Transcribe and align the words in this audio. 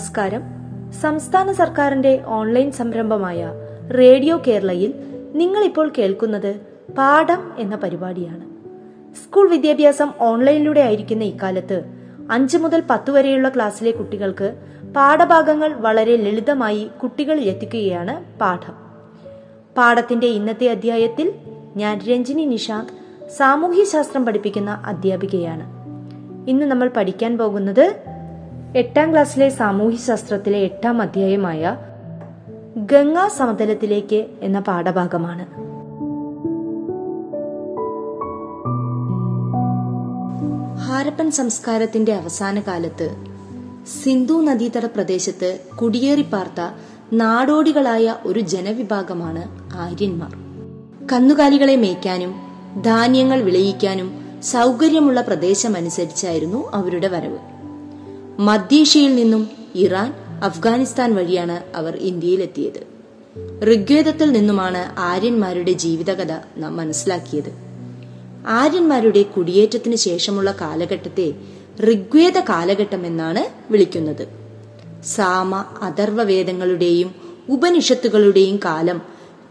നമസ്കാരം. 0.00 0.42
സംസ്ഥാന 0.92 1.52
സർക്കാരിന്റെ 1.52 2.22
ഓൺലൈൻ 2.26 2.72
സംരംഭമായ 2.72 3.52
റേഡിയോ 3.98 4.42
കേരളയിൽ 4.46 4.94
നിങ്ങൾ 5.34 5.64
ഇപ്പോൾ 5.64 5.92
കേൾക്കുന്നത് 5.98 6.60
പാഠം 6.98 7.52
എന്ന 7.58 7.76
പരിപാടിയാണ്. 7.76 8.44
സ്കൂൾ 9.14 9.50
വിദ്യാഭ്യാസം 9.50 10.12
ഓൺലൈനിലൂടെ 10.20 10.80
ആയിരിക്കുന്ന 10.80 11.24
ഇക്കാലത്ത് 11.24 11.84
അഞ്ചു 12.30 12.58
മുതൽ 12.58 12.82
പത്ത് 12.90 13.10
വരെയുള്ള 13.10 13.48
ക്ലാസ്സിലെ 13.48 13.90
കുട്ടികൾക്ക് 13.90 14.54
പാഠഭാഗങ്ങൾ 14.96 15.74
വളരെ 15.74 16.16
ലളിതമായി 16.16 16.90
കുട്ടികളിൽ 17.02 17.42
എത്തിക്കുകയാണ് 17.42 18.38
പാഠം. 18.38 18.74
പാഠത്തിന്റെ 19.76 20.26
ഇന്നത്തെ 20.26 20.66
അധ്യായത്തിൽ 20.66 21.32
ഞാൻ 21.76 21.98
രഞ്ജിനി 21.98 22.44
നിഷാന്ത് 22.44 23.28
സാമൂഹ്യശാസ്ത്രം 23.30 24.26
പഠിപ്പിക്കുന്ന 24.26 24.82
അധ്യാപികയാണ്. 24.86 25.80
ഇന്ന് 26.50 26.66
നമ്മൾ 26.66 26.90
പഠിക്കാൻ 26.96 27.38
പോകുന്നത് 27.38 28.09
എട്ടാം 28.76 29.12
ക്ലാസ്സിലെ 29.12 29.48
സാമൂഹ്യശാസ്ത്രത്തിലെ 29.48 30.58
എട്ടാം 30.58 31.02
അധ്യായമായ 31.02 31.76
ഗംഗാ 32.76 33.28
സമതലത്തിലേക്ക് 33.28 34.26
എന്ന 34.40 34.60
പാഠഭാഗമാണ്. 34.60 35.46
ഹാരപ്പൻ 40.78 41.30
സംസ്കാരത്തിന്റെ 41.30 42.12
അവസാന 42.12 42.60
കാലത്ത് 42.60 43.16
സിന്ധു 44.04 44.42
നദീതട 44.42 44.86
പ്രദേശത്ത് 44.86 45.58
കുടിയേറിപ്പാർത്ത 45.82 46.74
നാടോടികളായ 47.12 48.14
ഒരു 48.26 48.40
ജനവിഭാഗമാണ് 48.40 49.42
ആര്യന്മാർ. 49.74 50.30
കന്നുകാലികളെ 51.12 51.76
മേയ്ക്കാനും 51.76 52.34
ധാന്യങ്ങൾ 52.82 53.40
വിളയിക്കാനും 53.40 54.40
സൗകര്യമുള്ള 54.42 55.20
പ്രദേശമനുസരിച്ചായിരുന്നു 55.20 56.70
അവരുടെ 56.74 57.08
വരവ്. 57.08 57.49
മധ്യേഷ്യയിൽ 58.38 59.14
നിന്നും 59.14 59.50
ഇറാൻ 59.74 60.14
അഫ്ഗാനിസ്ഥാൻ 60.44 61.14
വഴിയാണ് 61.14 61.76
അവർ 61.76 61.96
ഇന്ത്യയിലെത്തിയത്. 61.96 62.90
ഋഗ്വേദത്തിൽ 63.64 64.32
നിന്നുമാണ് 64.32 64.94
ആര്യന്മാരുടെ 64.98 65.72
ജീവിതകഥ 65.72 66.32
നാം 66.56 66.76
മനസ്സിലാക്കിയത്. 66.76 67.52
ആര്യന്മാരുടെ 68.46 69.22
കുടിയേറ്റത്തിന് 69.22 69.96
ശേഷമുള്ള 69.96 70.54
കാലഘട്ടത്തെ 70.60 71.32
ഋഗ്വേദ 71.84 72.38
കാലഘട്ടം 72.38 73.06
എന്നാണ് 73.06 73.72
വിളിക്കുന്നത്. 73.72 74.28
സാമ 75.04 75.56
അഥർവ 75.82 76.22
വേദങ്ങളുടെയും 76.22 77.14
ഉപനിഷത്തുകളുടെയും 77.48 78.60
കാലം 78.64 79.02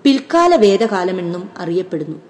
പിൽക്കാല 0.04 0.56
വേദകാലമെന്നും 0.56 1.50
അറിയപ്പെടുന്നു. 1.58 2.22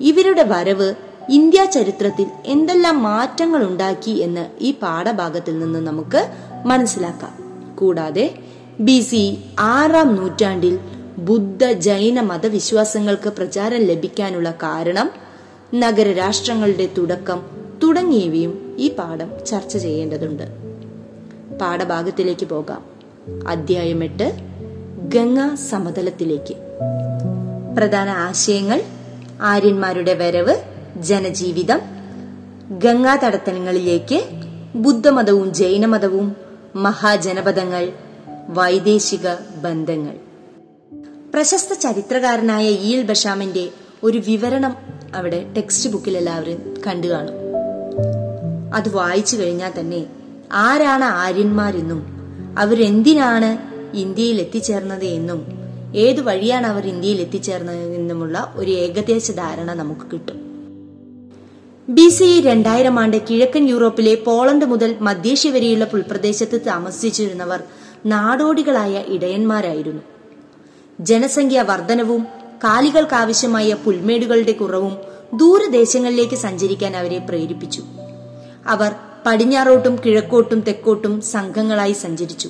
ഇവരുടെ 0.00 0.42
വരവ് 0.42 0.94
ഇന്ത്യ 1.30 1.64
ചരിത്രത്തിൽ 1.64 2.26
എന്തെല്ലാം 2.46 3.02
മാറ്റങ്ങൾ 3.02 3.64
ഉണ്ടാക്കി 3.64 4.10
എന്ന് 4.10 4.46
ഈ 4.60 4.70
പാഠഭാഗത്തിൽ 4.72 5.58
നിന്ന് 5.58 5.78
നമുക്ക് 5.78 6.28
മനസ്സിലാക്കാം. 6.66 7.38
കൂടാതെ 7.76 8.38
ബി 8.80 9.00
സി 9.00 9.38
ആറാം 9.58 10.14
നൂറ്റാണ്ടിൽ 10.14 10.78
ബുദ്ധ 11.18 11.64
ജൈന 11.64 12.20
മതവിശ്വാസങ്ങൾക്ക് 12.20 13.28
പ്രചാരം 13.28 13.78
ലഭിക്കാനുള്ള 13.78 14.50
കാരണം 14.50 15.10
നഗരരാഷ്ട്രങ്ങളുടെ 15.74 16.88
തുടക്കം 16.98 17.42
തുടങ്ങിയവയും 17.82 18.76
ഈ 18.78 18.88
പാഠം 18.88 19.44
ചർച്ച 19.46 19.76
ചെയ്യേണ്ടതുണ്ട്. 19.76 20.42
പാഠഭാഗത്തിലേക്ക് 21.60 22.46
പോകാം. 22.46 22.84
അധ്യായം 23.48 24.04
എട്ട് 24.04 24.32
ഗംഗാ 25.14 25.54
സമതലത്തിലേക്ക്. 25.54 26.54
പ്രധാന 27.76 28.08
ആശയങ്ങൾ 28.08 28.82
ആര്യന്മാരുടെ 29.42 30.14
വരവ് 30.14 30.75
ജനജീവിതം 30.96 31.80
ഗംഗാ 32.78 33.16
തടത്തലങ്ങളിലേക്ക് 33.16 34.24
ബുദ്ധമതവും 34.74 35.54
ജൈനമതവും 35.54 36.36
മഹാജനപദങ്ങൾ 36.76 37.92
വൈദേശിക 38.48 39.34
ബന്ധങ്ങൾ. 39.56 40.14
പ്രശസ്ത 41.34 41.72
ചരിത്രകാരനായ 41.72 42.68
ഈൽ 42.68 43.02
ബഷാമിന്റെ 43.02 43.68
ഒരു 44.02 44.18
വിവരണം 44.18 44.76
അവിടെ 45.14 45.52
ടെക്സ്റ്റ് 45.56 45.90
ബുക്കിൽ 45.90 46.16
എല്ലാവരും 46.16 46.74
കണ്ടു 46.86 47.06
കാണും. 47.06 47.34
അത് 48.74 48.88
വായിച്ചു 48.88 49.36
കഴിഞ്ഞാൽ 49.36 49.72
തന്നെ 49.80 50.06
ആരാണ് 50.52 51.04
ആര്യന്മാരെന്നും 51.04 52.06
അവരെന്തിനാണ് 52.58 53.76
ഇന്ത്യയിൽ 53.96 54.40
എത്തിച്ചേർന്നത് 54.40 55.04
എന്നും 55.04 55.46
ഏതു 55.94 56.20
വഴിയാണ് 56.20 56.66
അവർ 56.66 56.86
ഇന്ത്യയിൽ 56.86 57.20
എത്തിച്ചേർന്നത് 57.20 57.94
എന്നുമുള്ള 57.94 58.52
ഒരു 58.56 58.70
ഏകദേശ 58.70 59.30
ധാരണ 59.30 59.72
നമുക്ക് 59.72 60.12
കിട്ടും. 60.12 60.45
ബി 61.88 62.08
സി 62.08 62.40
രണ്ടായിരം 62.40 62.98
ആണ്ട് 62.98 63.16
കിഴക്കൻ 63.30 63.68
യൂറോപ്പിലെ 63.68 64.14
പോളണ്ട് 64.14 64.64
മുതൽ 64.64 64.96
മധ്യേഷ്യ 65.00 65.50
വരെയുള്ള 65.50 65.84
പുൽപ്രദേശത്ത് 65.84 66.60
താമസിച്ചിരുന്നവർ 66.66 67.62
നാടോടികളായ 68.06 69.04
ഇടയന്മാരായിരുന്നു. 69.08 70.02
ജനസംഖ്യ 71.00 71.62
വർധനവും 71.62 72.26
കാലികൾക്കാവശ്യമായ 72.64 73.76
പുൽമേടുകളുടെ 73.84 74.52
കുറവും 74.52 74.96
ദൂരദേശങ്ങളിലേക്ക് 75.34 76.34
സഞ്ചരിക്കാൻ 76.34 76.96
അവരെ 76.96 77.18
പ്രേരിപ്പിച്ചു. 77.18 77.82
അവർ 78.66 78.94
പടിഞ്ഞാറോട്ടും 79.26 79.96
കിഴക്കോട്ടും 80.06 80.60
തെക്കോട്ടും 80.60 81.20
സംഘങ്ങളായി 81.20 81.92
സഞ്ചരിച്ചു. 81.92 82.48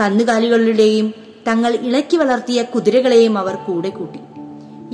കന്നുകാലികളുടെയും 0.00 1.14
തങ്ങൾ 1.48 1.74
ഇളക്കി 1.74 2.16
വളർത്തിയ 2.16 2.62
കുതിരകളെയും 2.62 3.38
അവർ 3.38 3.54
കൂടെ 3.54 3.88
കൂട്ടി. 3.88 4.18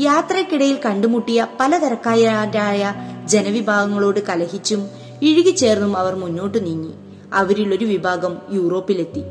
യാത്രക്കിടയിൽ 0.02 0.78
കണ്ടുമുട്ടിയ 0.84 1.46
പലതരക്കാരായ 1.60 2.94
ജനവിഭാഗങ്ങളോട് 3.30 4.20
കലഹിച്ചും 4.26 4.88
ഇഴുകിച്ചേർന്നും 5.22 5.96
അവർ 5.96 6.14
മുന്നോട്ടു 6.14 6.58
നീങ്ങി. 6.58 6.92
അവരിൽ 7.32 7.74
ഒരു 7.74 7.84
വിഭാഗം 7.84 8.38
യൂറോപ്പിലെത്തി. 8.52 9.22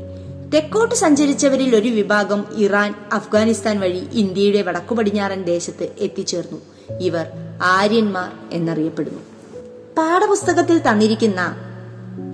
തെക്കോട്ട് 0.54 0.94
സഞ്ചരിച്ചവരിൽ 0.94 1.76
ഒരു 1.76 1.88
വിഭാഗം 1.88 2.44
ഇറാൻ 2.56 2.94
അഫ്ഗാനിസ്ഥാൻ 3.12 3.80
വഴി 3.80 4.02
ഇന്ത്യയുടെ 4.12 4.62
വടക്കു 4.62 4.94
പടിഞ്ഞാറൻ 4.94 5.42
ദേശത്ത് 5.42 5.88
എത്തിച്ചേർന്നു. 5.98 6.58
ഇവർ 7.00 7.26
ആര്യന്മാർ 7.62 8.30
എന്നറിയപ്പെടുന്നു. 8.50 9.20
പാഠപുസ്തകത്തിൽ 9.98 10.78
തന്നിരിക്കുന്ന 10.88 11.42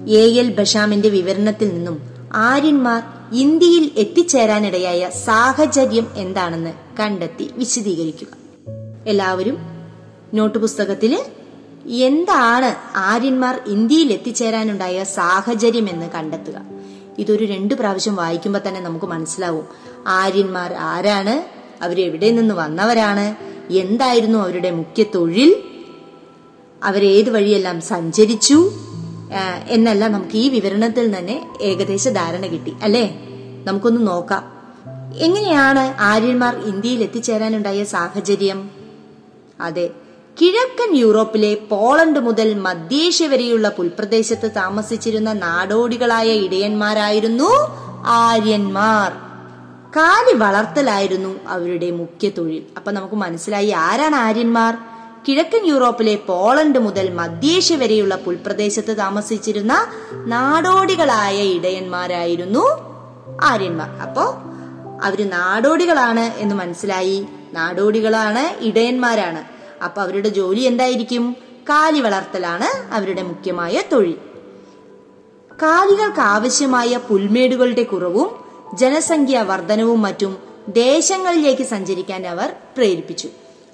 എ 0.08 0.24
എൽ 0.40 0.54
ബഷാമിന്റെ 0.54 1.08
വിവരണത്തിൽ 1.08 1.68
നിന്നും 1.68 2.00
ആര്യന്മാർ 2.32 3.02
ഇന്ത്യയിൽ 3.32 3.90
എത്തിച്ചേരാനിടയായ 3.96 5.10
സാഹചര്യം 5.24 6.06
എന്താണെന്ന് 6.16 6.72
കണ്ടെത്തി 7.00 7.50
വിശദീകരിക്കുക. 7.56 8.28
എല്ലാവരും 9.06 9.56
നോട്ട് 10.34 10.58
പുസ്തകത്തിൽ 10.58 11.12
എന്താണ് 11.88 12.96
ആര്യന്മാർ 12.96 13.60
ഇന്ത്യയിൽ 13.66 14.12
എത്തിച്ചേരാനുണ്ടായ 14.12 15.04
സാഹചര്യം 15.04 15.88
എന്ന് 15.88 16.10
കണ്ടെത്തുക. 16.10 16.60
ഇതൊരു 17.18 17.44
രണ്ടു 17.44 17.74
പ്രാവശ്യം 17.74 18.16
വായിക്കുമ്പോൾ 18.16 18.60
തന്നെ 18.68 18.80
നമുക്ക് 18.80 19.06
മനസ്സിലാവും. 19.06 19.66
ആര്യന്മാർ 20.06 20.74
ആരാണ്? 20.74 21.44
അവരെവിടെ 21.84 22.30
നിന്ന് 22.30 22.54
വന്നവരാണ്? 22.54 23.36
എന്തായിരുന്നു 23.72 24.38
അവരുടെ 24.38 24.70
മുഖ്യ 24.70 25.02
തൊഴിൽ? 25.02 25.62
അവരേത് 26.84 27.30
വഴിയെല്ലാം 27.30 27.80
സഞ്ചരിച്ചു? 27.80 28.72
എന്നെല്ലാം 29.68 30.12
നമുക്ക് 30.12 30.36
ഈ 30.36 30.48
വിവരണത്തിൽ 30.48 31.18
തന്നെ 31.18 31.50
ഏകദേശ 31.60 32.08
ധാരണ 32.08 32.46
കിട്ടി 32.46 32.72
അല്ലേ? 32.82 33.20
നമുക്കൊന്ന് 33.64 34.06
നോക്കാം. 34.06 34.56
എങ്ങനെയാണ് 35.16 35.94
ആര്യന്മാർ 36.00 36.56
ഇന്ത്യയിൽ 36.56 37.02
എത്തിച്ചേരാനുണ്ടായ 37.02 37.84
സാഹചര്യം? 37.84 38.70
അതെ 39.60 39.90
കിഴക്കൻ 40.40 40.96
യൂറോപ്പിലെ 40.96 41.54
പോളണ്ട് 41.54 42.20
മുതൽ 42.20 42.54
മധ്യേഷ്യ 42.54 43.26
വരെയുള്ള 43.26 43.68
പുൽപ്രദേശത്ത് 43.68 44.50
താമസിച്ചിരുന്ന 44.56 45.32
നാടോടികളായ 45.32 46.28
ഇടയന്മാരായിരുന്നു 46.28 47.50
ആര്യന്മാർ. 48.06 49.12
കാലി 49.96 50.34
വളർത്തലായിരുന്നു 50.34 51.40
അവരുടെ 51.48 51.90
മുഖ്യ 51.90 52.28
തൊഴിൽ. 52.28 52.62
അപ്പൊ 52.76 52.92
നമുക്ക് 52.92 53.14
മനസ്സിലായി 53.14 53.70
ആരാണ് 53.70 54.14
ആര്യന്മാർ? 54.14 54.78
കിഴക്കൻ 55.28 55.66
യൂറോപ്പിലെ 55.66 56.14
പോളണ്ട് 56.14 56.78
മുതൽ 56.78 57.14
മധ്യേഷ്യ 57.14 57.76
വരെയുള്ള 57.76 58.16
പുൽപ്രദേശത്ത് 58.16 58.96
താമസിച്ചിരുന്ന 58.96 59.86
നാടോടികളായ 60.12 61.36
ഇടയന്മാരായിരുന്നു 61.36 62.80
ആര്യന്മാർ. 63.42 63.90
അപ്പോ 63.90 64.22
അവർ 65.02 65.30
നാടോടികളാണ് 65.30 66.20
എന്ന് 66.20 66.54
മനസ്സിലായി. 66.54 67.26
നാടോടികളാണ് 67.52 68.64
ഇടയന്മാരാണ്. 68.64 69.55
അപ്പൊ 69.86 70.00
അവരുടെ 70.02 70.28
ജോലി 70.28 70.60
എന്തായിരിക്കും? 70.60 71.24
കാലി 71.70 72.00
വളർത്തലാണ് 72.00 72.68
അവരുടെ 72.94 73.22
മുഖ്യമായ 73.22 73.82
തൊഴിൽ. 73.92 74.16
കാലികൾക്ക് 75.62 76.22
ആവശ്യമായ 76.34 76.96
പുൽമേടുകളുടെ 77.08 77.82
കുറവും 77.82 78.28
ജനസംഖ്യ 78.76 79.38
വർധനവും 79.50 80.00
മറ്റും 80.02 80.32
ദേശങ്ങളിലേക്ക് 80.82 81.62
സഞ്ചരിക്കാൻ 81.62 82.22
അവർ 82.26 82.48
പ്രേരിപ്പിച്ചു. 82.76 83.28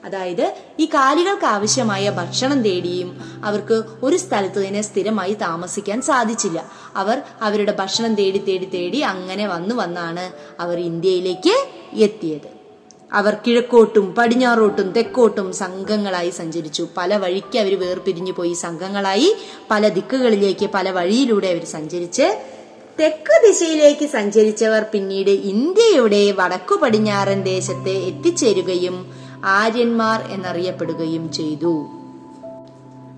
അതായത് 0.04 0.46
ഈ 0.80 0.84
കാലികൾക്ക് 0.94 1.46
ആവശ്യമായ 1.46 2.04
ഭക്ഷണം 2.10 2.62
തേടിയും 2.62 3.10
അവർക്ക് 3.44 3.76
ഒരു 4.02 4.16
സ്ഥലത്ത് 4.16 4.58
തന്നെ 4.66 4.82
സ്ഥിരമായി 4.82 5.34
താമസിക്കാൻ 5.42 6.02
സാധിച്ചില്ല. 6.02 6.58
അവർ 6.96 7.22
അവരുടെ 7.42 7.74
ഭക്ഷണം 7.78 8.14
തേടി 8.14 8.38
തേടി 8.48 8.68
തേടി 8.74 9.00
അങ്ങനെ 9.12 9.46
വന്നു 9.46 9.74
വന്നാണ് 9.74 10.24
അവർ 10.62 10.78
ഇന്ത്യയിലേക്ക് 10.90 11.54
എത്തിയത്. 12.00 12.61
അവർ 13.12 13.36
കിഴക്കോട്ടും 13.46 14.14
പടിഞ്ഞാറോട്ടും 14.14 14.92
തെക്കോട്ടും 14.92 15.52
സംഘങ്ങളായി 15.52 16.30
സഞ്ചരിച്ചു. 16.30 16.88
പല 16.96 17.16
വഴിക്ക് 17.16 17.58
അവർ 17.58 17.78
വേർപിരിഞ്ഞു 17.80 18.32
പോയി. 18.32 18.52
സംഘങ്ങളായി 18.52 19.36
പല 19.70 19.88
ദിക്കുകളിലേക്ക് 19.88 20.66
പല 20.74 20.90
വഴിയിലൂടെ 20.90 21.48
അവർ 21.48 21.64
സഞ്ചരിച്ച് 21.64 22.26
തെക്ക് 23.00 23.36
ദിശയിലേക്ക് 23.46 24.06
സഞ്ചരിച്ചവർ 24.06 24.82
പിന്നീട് 24.82 25.30
ഇന്ത്യയുടെ 25.30 26.32
വടക്കു 26.32 26.74
പടിഞ്ഞാറൻ 26.74 27.42
ദേശത്ത് 27.42 27.88
എത്തിച്ചേരുകയും 27.88 28.96
ആര്യന്മാർ 29.44 30.20
എന്നറിയപ്പെടുകയും 30.30 31.32
ചെയ്തു. 31.32 31.74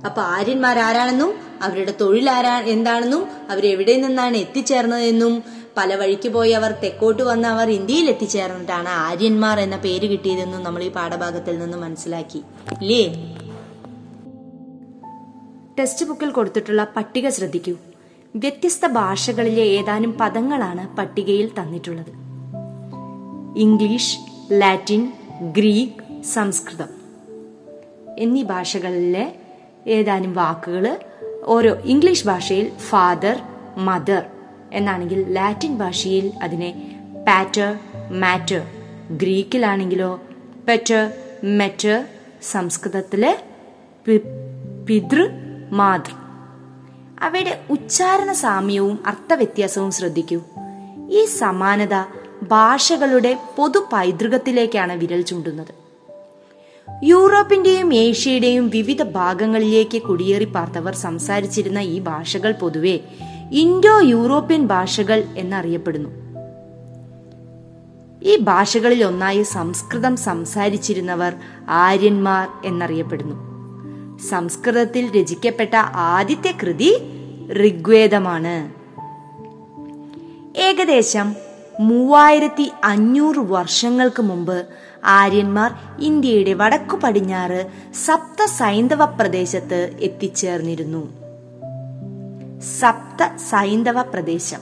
അപ്പൊ 0.06 0.23
ആര്യന്മാർ 0.23 0.79
ആരാണെന്നും 0.79 1.35
അവരുടെ 1.62 1.94
തൊഴിൽ 2.00 2.31
ആരാ 2.31 2.61
എന്താണെന്നും 2.61 3.26
അവരെവിടെ 3.50 3.96
നിന്നാണ് 3.96 4.37
എത്തിച്ചേർന്നതെന്നും 4.37 5.63
പല 5.76 5.94
വഴിക്ക് 5.94 6.29
പോയി 6.29 6.50
അവർ 6.50 6.71
തെക്കോട്ട് 6.71 7.23
വന്ന് 7.23 7.49
അവർ 7.49 7.71
ഇന്ത്യയിൽ 7.71 8.09
എത്തിച്ചേർന്നിട്ടാണ് 8.09 8.88
ആര്യന്മാർ 8.88 9.61
എന്ന 9.61 9.76
പേര് 9.76 10.06
കിട്ടിയതെന്നും 10.06 10.62
നമ്മൾ 10.62 10.82
ഈ 10.82 10.88
പാഠഭാഗത്തിൽ 10.88 11.59
നിന്ന് 11.59 11.79
മനസ്സിലാക്കി. 11.79 12.38
ഇല്ലേ? 12.82 13.15
ടെക്സ്റ്റ് 15.79 16.06
ബുക്കിൽ 16.06 16.31
കൊടുത്തിട്ടുള്ള 16.31 16.87
പട്ടിക 16.97 17.29
ശ്രദ്ധിക്കൂ. 17.29 17.75
വ്യത്യസ്ത 18.37 18.87
ഭാഷകളിലെ 18.87 19.62
ഏതാനും 19.62 20.12
പദങ്ങളാണ് 20.21 20.97
പട്ടികയിൽ 20.97 21.50
തന്നിട്ടുള്ളത്. 21.61 22.25
ഇംഗ്ലീഷ് 23.59 24.19
ലാറ്റിൻ 24.53 25.12
ഗ്രീക്ക് 25.43 26.23
സംസ്കൃതം 26.23 26.88
എന്നീ 28.19 28.43
ഭാഷകളിലെ 28.43 29.35
ഏതാനും 29.87 30.35
വാക്കുകൾ 30.35 30.99
ഓരോ 31.44 31.75
ഇംഗ്ലീഷ് 31.75 32.27
ഭാഷയിൽ 32.27 32.73
ഫാദർ 32.79 33.43
മദർ 33.77 34.23
എന്നാണെങ്കിൽ 34.75 35.35
ലാറ്റിൻ 35.35 35.79
ഭാഷയിൽ 35.79 36.32
അതിനെ 36.43 36.71
പാറ്റർ 37.29 37.79
മാറ്റർ 38.21 38.62
ഗ്രീക്കിലാണെങ്കിലോ 39.11 40.21
പെറ്റർ 40.69 41.11
മെറ്റർ 41.44 42.05
സംസ്കൃതത്തിലെ 42.43 43.38
പിതൃ 44.87 45.29
മാതൃ. 45.73 46.12
അവയുടെ 47.21 47.61
ഉച്ചാരണ 47.71 48.32
സാമ്യവും 48.32 48.99
അർത്ഥവ്യത്യാസവും 49.06 49.91
ശ്രദ്ധിക്കൂ. 49.91 50.41
ഈ 51.11 51.25
സമാനത 51.25 51.94
ഭാഷകളുടെ 52.43 53.38
പൊതു 53.56 53.88
പൈതൃകത്തിലേക്കാണ് 53.93 54.93
വിരൽ 54.93 55.23
ചൂണ്ടുന്നത്. 55.23 55.85
യൂറോപ്പിന്റെയും 57.05 57.94
ഏഷ്യയുടെയും 57.94 58.69
വിവിധ 58.69 59.03
ഭാഗങ്ങളിലേക്ക് 59.03 60.03
കുടിയേറി 60.03 60.44
പാർത്തവർ 60.44 60.94
സംസാരിച്ചിരുന്ന 60.94 61.79
ഈ 61.79 61.99
ഭാഷകൾ 62.00 62.53
പൊതുവെ 62.53 63.00
ഇൻഡോ 63.52 64.00
യൂറോപ്യൻ 64.00 64.67
ഭാഷകൾ 64.67 65.25
എന്നറിയപ്പെടുന്നു. 65.37 66.11
ഈ 68.23 68.38
ഭാഷകളിൽ 68.38 69.05
ഒന്നായി 69.05 69.43
സംസ്കൃതം 69.43 70.17
സംസാരിച്ചിരുന്നവർ 70.17 71.35
ആര്യന്മാർ 71.69 72.49
എന്നറിയപ്പെടുന്നു. 72.64 73.55
സംസ്കൃതത്തിൽ 74.19 75.20
രചിക്കപ്പെട്ട 75.20 75.76
ആദ്യത്തെ 75.94 76.55
കൃതി 76.62 76.99
ഋഗ്വേദമാണ്. 77.52 78.73
ഏകദേശം 80.58 81.35
മൂവായിരത്തി 81.81 82.73
അഞ്ഞൂറ് 82.85 83.38
വർഷങ്ങൾക്ക് 83.38 84.23
മുമ്പ് 84.23 84.67
ആര്യന്മാർ 85.05 85.75
ഇന്ത്യയുടെ 85.99 86.52
വടക്കു 86.52 86.96
പടിഞ്ഞാറ് 86.96 87.67
സപ്ത 88.06 88.44
സൈന്ധവ 88.44 89.05
പ്രദേശത്ത് 89.05 89.96
എത്തിച്ചേർന്നിരുന്നു. 90.00 91.24
സപ്ത 92.64 93.37
സൈന്ധവ 93.37 94.02
പ്രദേശം 94.02 94.58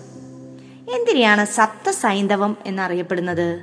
എന്തിനെയാണ് 0.94 1.44
സപ്ത 1.46 1.90
സൈന്ധവം 1.90 2.56
എന്നറിയപ്പെടുന്നത്? 2.66 3.60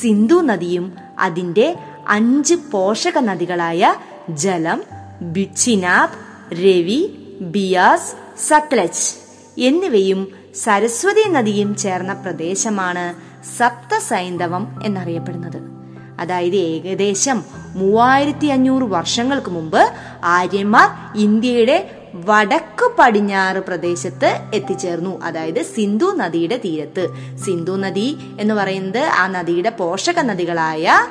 സിന്ധു 0.00 0.34
നദിയും 0.34 0.92
അതിന്റെ 1.18 1.76
അഞ്ച് 2.08 2.54
പോഷക 2.54 3.18
നദികളായ 3.18 3.94
ജലം 4.30 4.82
ബിച്ചിനാബ് 5.22 6.12
രവി 6.54 7.18
ബിയാസ് 7.40 8.40
സത്ലജ് 8.40 9.14
എന്നിവയും 9.60 10.28
സരസ്വതി 10.54 11.28
നദിയും 11.28 11.76
ചേർന്ന 11.76 12.12
പ്രദേശമാണ് 12.12 13.14
സപ്ത 13.56 13.98
സൈന്ധവം 13.98 14.80
എന്നറിയപ്പെടുന്നത്. 14.84 15.80
അതായത് 16.20 16.56
ഏകദേശം 16.56 17.44
മൂവായിരത്തി 17.74 18.46
അഞ്ഞൂറ് 18.46 18.82
വർഷങ്ങൾക്ക് 18.82 19.50
മുമ്പ് 19.50 19.92
ആര്യന്മാർ 20.24 21.18
ഇന്ത്യയുടെ 21.18 21.99
വടക്കു 22.14 22.96
പടിഞ്ഞാറ് 22.98 23.56
പ്രദേശത്ത് 23.56 24.40
എത്തിച്ചേർന്നു. 24.54 25.22
അതായത് 25.22 25.62
സിന്ധു 25.62 26.06
നദിയുടെ 26.16 26.56
തീരത്ത്. 26.56 27.08
സിന്ധു 27.38 27.72
നദി 27.72 28.16
എന്ന് 28.40 28.54
പറയുന്നത് 28.54 28.98
ആ 28.98 29.26
നദിയുടെ 29.26 29.70
പോഷക 29.70 30.20
നദികളായ 30.20 31.06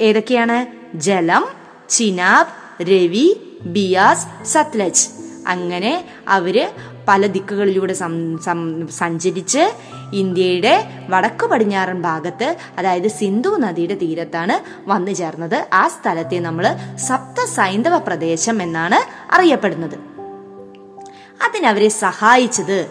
ഏതൊക്കെയാണ്? 0.00 0.66
ജലം 0.96 1.44
ചിനാബ് 1.88 2.82
രവി 2.82 3.40
ബിയാസ് 3.62 4.26
സത്ലജ്. 4.44 5.08
അങ്ങനെ 5.46 6.04
അവർ 6.28 6.70
പല 7.08 7.26
ദിക്കുകളിലൂടെ 7.26 7.94
സഞ്ചരിച്ച് 8.90 9.72
ഇന്ത്യയുടെ 10.12 10.90
വടക്കു 11.08 11.46
പടിഞ്ഞാറൻ 11.46 12.02
ഭാഗത്ത് 12.02 12.56
അതായത് 12.78 13.08
സിന്ധു 13.08 13.56
നദിയുടെ 13.56 13.94
തീരത്താണ് 13.94 14.88
വന്നു 14.88 15.10
ചേർന്നത്. 15.10 15.68
ആ 15.72 15.88
സ്ഥലത്തെ 15.88 16.38
നമ്മൾ 16.38 16.76
സപ്ത 16.96 17.44
സൈന്ധവ 17.44 17.98
പ്രദേശം 17.98 18.62
എന്നാണ് 18.62 19.32
അറിയപ്പെടുന്നത്. 19.34 19.94
അതിനവരെ 21.44 21.88
സഹായിച്ചത് 21.88 22.90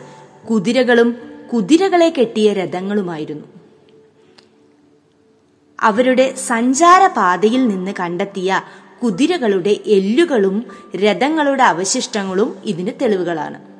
കുതിരകളും 0.51 1.15
കുതിരകളെ 1.53 2.13
കെട്ടിയ 2.19 2.53
രഥങ്ങളുമായിരുന്നു. 2.53 3.45
അവരുടെ 5.79 6.35
സഞ്ചാരപാതയിൽ 6.35 7.67
നിന്ന് 7.67 7.93
കണ്ടെത്തിയ 7.99 8.61
കുതിരകളുടെ 9.03 9.77
എല്ലുകളും 9.85 10.65
രഥങ്ങളുടെ 10.95 11.63
അവശിഷ്ടങ്ങളും 11.63 12.55
ഇതിന് 12.65 12.91
തെളിവുകളാണ്. 13.01 13.70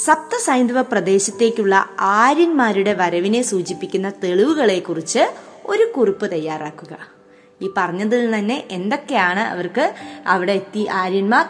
സപ്ത 0.00 0.36
സൈന്ധവ 0.36 0.82
പ്രദേശത്തേക്കുള്ള 0.82 1.86
ആര്യന്മാരുടെ 2.00 2.92
വരവിനെ 2.92 3.42
സൂചിപ്പിക്കുന്ന 3.42 4.12
തെളിവുകളെക്കുറിച്ച് 4.24 5.32
ഒരു 5.66 5.92
കുറിപ്പ് 5.96 6.32
തയ്യാറാക്കുക. 6.32 6.98
ഈ 7.62 7.70
പറഞ്ഞതിൽ 7.76 8.38
തന്നെ 8.38 8.68
എന്തൊക്കെയാണ് 8.70 9.40
അവർക്ക് 9.40 9.94
അവിടെ 10.26 10.52
എത്തി 10.52 10.86
ആര്യന്മാർ 10.92 11.44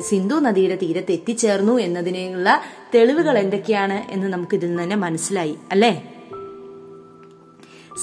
സിന്ധു 0.00 0.34
നദിയുടെ 0.34 0.76
തീരത്ത് 0.82 1.12
എത്തിച്ചേർന്നു 1.12 1.78
എന്നതിനുള്ള 1.78 2.60
തെളിവുകൾ 2.94 3.38
എന്തൊക്കെയാണ് 3.38 4.12
എന്ന് 4.12 4.26
നമുക്ക് 4.26 4.54
ഇതിൽ 4.54 4.68
നിന്ന് 4.68 4.82
തന്നെ 4.82 4.96
മനസ്സിലായി 4.96 5.56
അല്ലേ? 5.70 6.12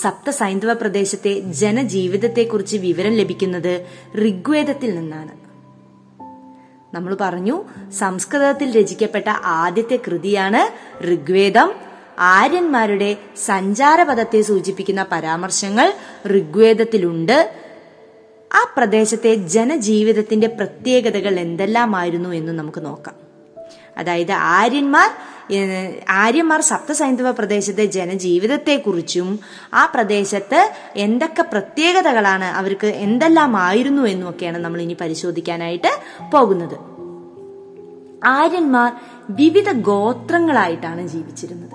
സപ്ത 0.02 0.30
സൈന്ധവ 0.30 0.74
പ്രദേശത്തെ 0.74 1.40
ജനജീവിതത്തെക്കുറിച്ച് 1.40 2.78
വിവരം 2.78 3.14
ലഭിക്കുന്നത് 3.14 3.86
ഋഗ്വേദത്തിൽ 4.18 4.96
നിന്നാണ്. 4.96 5.43
നമ്മൾ 6.94 7.18
പറഞ്ഞു 7.22 7.64
സംസ്കൃതത്തിൽ 7.92 8.80
രചിക്കപ്പെട്ട 8.80 9.30
ആദ്യത്തെ 9.30 10.00
കൃതിയാണ് 10.08 10.62
ഋഗ്വേദം. 11.04 11.72
ആര്യന്മാരുടെ 12.20 13.18
സഞ്ചാരപഥത്തെ 13.46 14.42
സൂചിപ്പിക്കുന്ന 14.42 15.06
പരാമർശങ്ങൾ 15.12 15.94
ഋഗ്വേദത്തിലുണ്ട്. 16.28 17.54
ആ 18.54 18.74
പ്രദേശത്തെ 18.78 19.34
ജനജീവിതത്തിന്റെ 19.36 20.48
പ്രത്യേകതകൾ 20.48 21.40
എന്തെല്ലാമായിരുന്നു 21.40 22.30
എന്ന് 22.30 22.52
നമുക്ക് 22.52 22.86
നോക്കാം. 22.86 23.16
അതായത് 23.98 24.32
ആര്യന്മാർ 24.32 25.12
ആര്യന്മാർ 26.10 26.62
സപ്തസൈന്ധവ 26.62 27.32
പ്രദേശത്തെ 27.32 27.86
ജനജീവിതത്തെക്കുറിച്ചും 27.86 29.40
ആ 29.74 29.86
പ്രദേശത്ത് 29.86 30.72
എന്തൊക്കെ 30.96 31.42
പ്രത്യേകതകളാണ് 31.42 32.44
അവർക്ക് 32.44 32.88
എന്തെല്ലാം 32.88 33.58
ആയിരുന്നു 33.58 34.02
എന്നുമൊക്കെയാണ് 34.02 34.58
നമ്മൾ 34.58 34.82
ഇനി 34.82 34.98
പരിശോധിക്കാനായിട്ട് 35.02 36.00
പോകുന്നത്. 36.32 36.94
ആര്യന്മാർ 38.26 38.94
വിവിധ 39.30 39.72
ഗോത്രങ്ങളായിട്ടാണ് 39.72 41.08
ജീവിച്ചിരുന്നത്. 41.08 41.74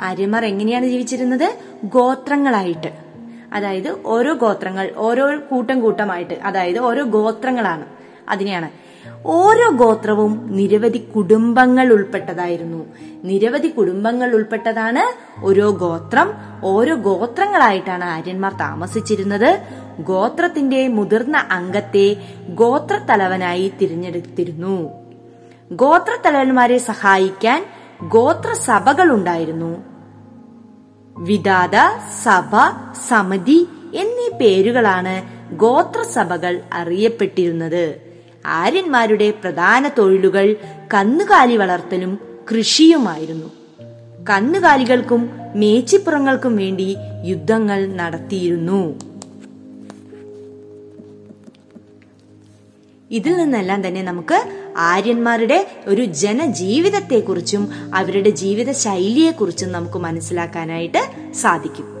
ആര്യന്മാർ 0.00 0.44
എങ്ങനെയാണ് 0.44 0.86
ജീവിച്ചിരുന്നത്? 0.86 1.56
ഗോത്രങ്ങളായിട്ട്. 1.84 2.92
അതായത് 3.52 3.98
ഓരോ 4.06 4.34
ഗോത്രങ്ങൾ 4.34 4.92
ഓരോ 4.96 5.38
കൂട്ടം 5.38 5.80
കൂട്ടമായിട്ട് 5.80 6.34
അതായത് 6.34 6.78
ഓരോ 6.78 7.04
ഗോത്രങ്ങളാണ്. 7.04 7.86
അതിനെയാണ് 8.28 8.89
ഓരോ 9.26 9.70
ഗോത്രവും 9.70 10.46
നിരവധി 10.56 10.98
കുടുംബങ്ങൾ 10.98 11.92
ഉൾപ്പെട്ടതായിരുന്നു. 11.92 12.86
നിരവധി 13.24 13.68
കുടുംബങ്ങൾ 13.68 14.34
ഉൾപ്പെട്ടതാണ് 14.34 15.02
ഓരോ 15.44 15.70
ഗോത്രം 15.70 16.34
ഓരോ 16.64 16.94
ഗോത്രങ്ങളായിട്ടാണ് 16.94 18.04
ആര്യന്മാർ 18.04 18.52
താമസിച്ചിരുന്നത്. 18.52 19.50
ഗോത്രത്തിന്റെ 20.02 20.88
മുതിർന്ന 20.88 21.36
അംഗത്തെ 21.50 22.16
ഗോത്രത്തലവനായി 22.48 23.72
തിരഞ്ഞെടുത്തിരുന്നു. 23.80 24.90
ഗോത്രത്തലവന്മാരെ 25.72 26.78
സഹായിക്കാൻ 26.78 27.66
ഗോത്രസഭകൾ 28.08 29.12
ഉണ്ടായിരുന്നു 29.12 29.72
വിദാത 31.18 31.76
സഭ 32.22 32.52
സമിതി 33.08 33.68
എന്നീ 33.94 34.28
പേരുകളാണ് 34.38 35.14
ഗോത്രസഭകൾ 35.56 36.60
അറിയപ്പെട്ടിരുന്നത്. 36.72 38.09
ആര്യന്മാരുടെ 38.46 39.30
പ്രധാന 39.30 39.88
തൊഴിലുകൾ 39.88 40.56
കന്നുകാലി 40.94 41.56
വളർത്തലും 41.56 42.18
കൃഷിയുമായിരുന്നു. 42.50 43.46
കന്നുകാലികൾക്കും 44.30 45.30
മേച്ചിപ്പുറങ്ങൾക്കും 45.56 46.56
വേണ്ടി 46.56 46.96
യുദ്ധങ്ങൾ 47.24 47.86
നടത്തിയിരുന്നു. 47.86 48.98
ഇതിൽ 53.10 53.36
നിന്നെല്ലാം 53.36 53.86
തന്നെ 53.88 54.02
നമുക്ക് 54.02 54.44
ആര്യന്മാരുടെ 54.76 55.66
ഒരു 55.86 56.04
ജനജീവിതത്തെക്കുറിച്ചും 56.04 57.68
അവരുടെ 57.94 58.30
ജീവിത 58.30 58.72
ശൈലിയെക്കുറിച്ചും 58.72 59.72
നമുക്ക് 59.72 59.98
മനസ്സിലാക്കാനായിട്ട് 59.98 61.32
സാധിക്കും. 61.32 62.00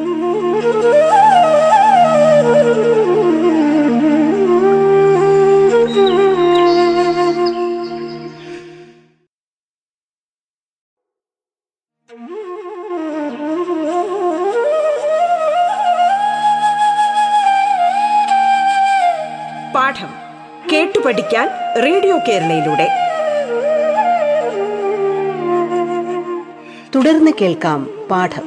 റേഡിയോ 22.11 22.23
കേരളയിലൂടെ. 22.29 22.87
തുടർന്ന് 26.95 27.31
കേൾക്കാം 27.41 28.07
പാഠം. 28.11 28.45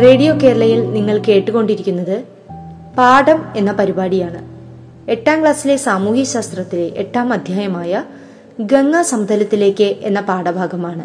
റേഡിയോ 0.00 0.34
കേരളയിൽ 0.34 0.92
നിങ്ങൾ 0.92 1.18
കേട്ടുകൊണ്ടിരിക്കുന്നത് 1.18 2.24
പാഠം 2.98 3.44
എന്ന 3.56 3.72
പരിപാടിയാണ്. 3.72 4.40
എട്ടാം 5.10 5.40
ക്ലാസ്സിലെ 5.40 5.76
സാമൂഹ്യ 5.76 6.24
ശാസ്ത്രത്തിലെ 6.24 6.92
എട്ടാം 6.96 7.32
അധ്യായമായ 7.32 8.04
ഗംഗാ 8.60 9.02
സമതലത്തിലേക്ക് 9.02 9.84
എന്ന 9.84 10.20
പാഠഭാഗമാണ്. 10.20 11.04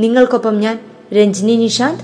നിങ്ങൾക്കൊപ്പം 0.00 0.60
ഞാൻ 0.60 0.78
രഞ്ജിനി 1.12 1.56
നിഷാന്ത്. 1.56 2.00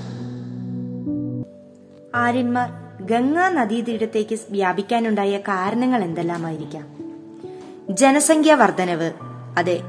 ആര്യന്മാർ 2.15 2.71
ഗംഗാ 3.07 3.49
നദീതീരത്തേക്ക് 3.49 4.39
വ്യാപിക്കാനുണ്ടായ 4.51 5.37
കാരണങ്ങൾ 5.37 6.05
എന്തെല്ലാമായിരിക്കാം? 6.05 6.87
ജനസംഖ്യാ 7.91 8.55
വർധനവ് 8.55 9.13
അതെ 9.59 9.81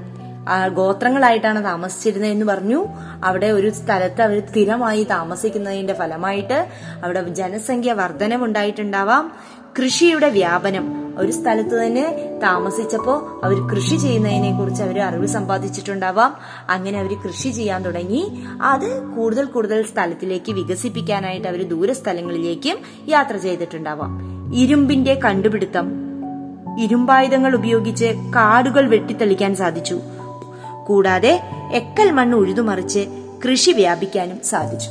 ഗോത്രങ്ങളായിട്ടാണ് 0.73 1.63
താമസിച്ചിരുന്നത് 1.63 2.31
എന്ന് 2.31 2.45
പറഞ്ഞു. 2.45 2.85
അവിടെ 3.23 3.47
ഒരു 3.47 3.69
സ്ഥലത്ത് 3.69 4.21
അവർ 4.21 4.47
സ്ഥിരമായി 4.49 5.03
താമസിക്കുന്നതിന്റെ 5.03 5.93
ഫലമായിട്ട് 5.93 6.67
അവിടെ 7.03 7.29
ജനസംഖ്യ 7.29 7.93
വർധനവുണ്ടായിട്ടുണ്ടാവാം 7.93 9.31
കൃഷിയുടെ 9.79 10.29
വ്യാപനം 10.29 11.04
ഒരു 11.17 11.31
സ്ഥലത്ത് 11.31 11.85
തന്നെ 11.85 12.39
താമസിച്ചപ്പോ 12.43 13.41
അവർ 13.43 13.67
കൃഷി 13.67 13.95
ചെയ്യുന്നതിനെ 13.95 14.57
കുറിച്ച് 14.59 14.83
അവർ 14.83 14.99
അറിവ് 14.99 15.25
സമ്പാദിച്ചിട്ടുണ്ടാവാം. 15.25 16.35
അങ്ങനെ 16.69 16.99
അവർ 16.99 17.17
കൃഷി 17.27 17.49
ചെയ്യാൻ 17.49 17.83
തുടങ്ങി. 17.83 18.43
അത് 18.61 19.05
കൂടുതൽ 19.05 19.45
കൂടുതൽ 19.45 19.85
സ്ഥലത്തിലേക്ക് 19.85 20.51
വികസിപ്പിക്കാനായിട്ട് 20.51 21.47
അവർ 21.47 21.69
ദൂര 21.69 21.91
സ്ഥലങ്ങളിലേക്കും 21.91 22.77
യാത്ര 23.07 23.37
ചെയ്തിട്ടുണ്ടാവാം. 23.37 24.19
ഇരുമ്പിന്റെ 24.55 25.13
കണ്ടുപിടുത്തം. 25.13 25.91
ഇരുമ്പായുധങ്ങൾ 26.79 27.55
ഉപയോഗിച്ച് 27.55 28.05
കാടുകൾ 28.05 28.89
വെട്ടിത്തെളിക്കാൻ 28.89 29.55
സാധിച്ചു. 29.55 29.99
കൂടാതെ 30.87 31.41
എക്കൽ 31.73 32.11
മണ്ണ് 32.11 32.37
ഉഴുതുമറിച്ച് 32.37 33.07
കൃഷി 33.45 33.71
വ്യാപിക്കാനും 33.71 34.37
സാധിച്ചു. 34.43 34.89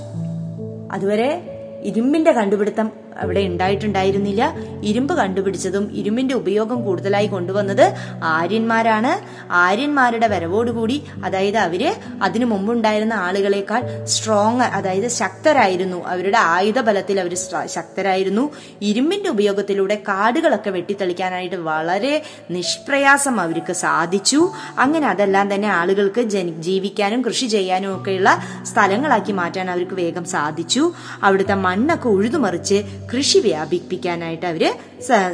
അതുവരെ 0.92 1.50
ഇരുമ്പിന്റെ 1.84 2.32
കണ്ടുപിടുത്തം 2.32 2.90
അവിടെ 3.22 3.40
ഉണ്ടായിട്ടുണ്ടായിരുന്നില്ല. 3.40 4.42
ഇരുമ്പ് 4.82 5.14
കണ്ടുപിടിച്ചതും 5.14 5.84
ഇരുമ്പിന്റെ 6.00 6.34
ഉപയോഗം 6.34 6.84
കൂടുതലായി 6.84 7.26
കൊണ്ടുവന്നത് 7.26 7.86
ആര്യന്മാരാണ്. 8.22 9.12
ആര്യന്മാരുടെ 9.50 10.26
വരവോടുകൂടി 10.26 10.96
അതായത് 11.24 11.58
അവർ 11.66 11.82
അതിനു 12.22 12.44
മുമ്പുണ്ടായിരുന്ന 12.44 13.14
ആളുകളെക്കാൾ 13.14 13.82
സ്ട്രോങ് 14.04 14.66
അതായത് 14.78 15.08
ശക്തരായിരുന്നു. 15.08 16.04
അവരുടെ 16.06 16.38
ആയുധ 16.38 16.78
ബലത്തിൽ 16.80 17.20
അവർ 17.20 17.34
ശക്തരായിരുന്നു. 17.76 18.44
ഇരുമ്പിന്റെ 18.82 19.28
ഉപയോഗത്തിലൂടെ 19.30 19.96
കാടുകളൊക്കെ 20.08 20.70
വെട്ടിത്തെളിക്കാനായിട്ട് 20.70 21.56
വളരെ 21.56 22.14
നിഷ്പ്രയാസം 22.50 23.40
അവർക്ക് 23.40 23.72
സാധിച്ചു. 23.72 24.40
അങ്ങനെ 24.78 25.06
അതെല്ലാം 25.08 25.54
തന്നെ 25.54 25.68
ആളുകൾക്ക് 25.68 26.22
ജീവിക്കാനും 26.66 27.22
കൃഷി 27.24 27.46
ചെയ്യാനും 27.46 27.90
ഒക്കെയുള്ള 27.96 28.30
സ്ഥലങ്ങളാക്കി 28.72 29.32
മാറ്റാൻ 29.32 29.70
അവർക്ക് 29.70 29.94
വേഗം 29.94 30.24
സാധിച്ചു. 30.24 30.92
അവിടുത്തെ 31.22 31.54
മണ്ണൊക്കെ 31.54 32.08
ഉഴുതുമറിച്ച് 32.08 32.78
കൃഷി 33.12 33.38
വ്യാപിപ്പിക്കാനായിട്ട് 33.38 34.46
അവർ 34.46 34.74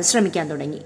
ശ്രമിക്കാൻ 0.00 0.50
തുടങ്ങി. 0.50 0.80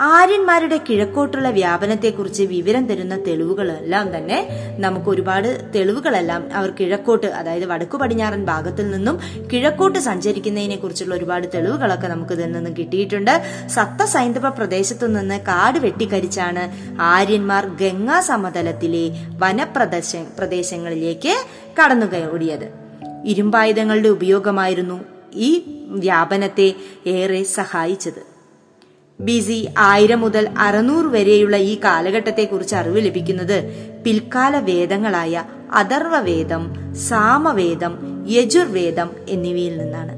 ആര്യന്മാരുടെ 0.00 0.80
കിഴക്കോട്ടുള്ള 0.90 1.50
വ്യാപനത്തെക്കുറിച്ച് 1.50 2.42
വിവരം 2.42 2.86
തരുന്ന 2.86 3.24
തെളിവുകളെല്ലാം 3.24 4.16
തന്നെ 4.16 4.48
നമുക്ക് 4.78 5.10
ഒരുപാട് 5.10 5.72
തെളിവുകളെല്ലാം 5.74 6.52
അവർ 6.52 6.70
കിഴക്കോട്ട് 6.70 7.26
അതായത് 7.26 7.64
വടക്കു 7.64 7.96
പടിഞ്ഞാറൻ 7.96 8.44
ഭാഗത്തിൽ 8.44 8.90
നിന്നും 8.90 9.20
കിഴക്കോട്ട് 9.52 9.98
സഞ്ചരിക്കുന്നതിനെ 9.98 10.76
കുറിച്ചുള്ള 10.76 11.14
ഒരുപാട് 11.14 11.46
തെളിവുകളൊക്കെ 11.54 12.08
നമുക്ക് 12.08 12.32
ഇതിൽ 12.32 12.52
നിന്നും 12.52 12.76
കിട്ടിയിട്ടുണ്ട്. 12.76 13.42
സത്ത 13.66 14.04
സൈന്ധവ 14.04 14.48
പ്രദേശത്തു 14.48 15.06
നിന്ന് 15.06 15.40
കാട് 15.40 15.78
വെട്ടിക്കരിച്ചാണ് 15.78 16.94
ആര്യന്മാർ 17.00 17.66
ഗംഗാ 17.66 18.20
സമതലത്തിലെ 18.20 19.10
വനപ്രദേശ 19.38 20.16
പ്രദേശങ്ങളിലേക്ക് 20.38 21.34
കടന്നുകൂടിയത് 21.82 22.70
ഇരുമ്പായുധങ്ങളുടെ 23.24 24.08
ഉപയോഗമായിരുന്നു 24.08 25.17
ഈ 25.34 25.62
വ്യാപനത്തെ 25.86 26.74
ഏറെ 27.06 27.42
സഹായിച്ചത്. 27.42 28.38
ബി 29.20 29.40
സി 29.40 29.68
ആയിരം 29.78 30.20
മുതൽ 30.20 30.48
അറുന്നൂറ് 30.58 31.06
വരെയുള്ള 31.06 31.56
ഈ 31.56 31.80
കാലഘട്ടത്തെ 31.84 32.44
കുറിച്ച് 32.44 32.74
അറിവ് 32.74 33.06
ലഭിക്കുന്നത് 33.06 33.64
പിൽക്കാല 34.04 34.56
വേദങ്ങളായ 34.56 35.44
അഥർവവേദം 35.72 36.94
സാമവേദം 36.94 37.98
യജുർവേദം 38.28 39.10
എന്നിവയിൽ 39.28 39.78
നിന്നാണ്. 39.78 40.12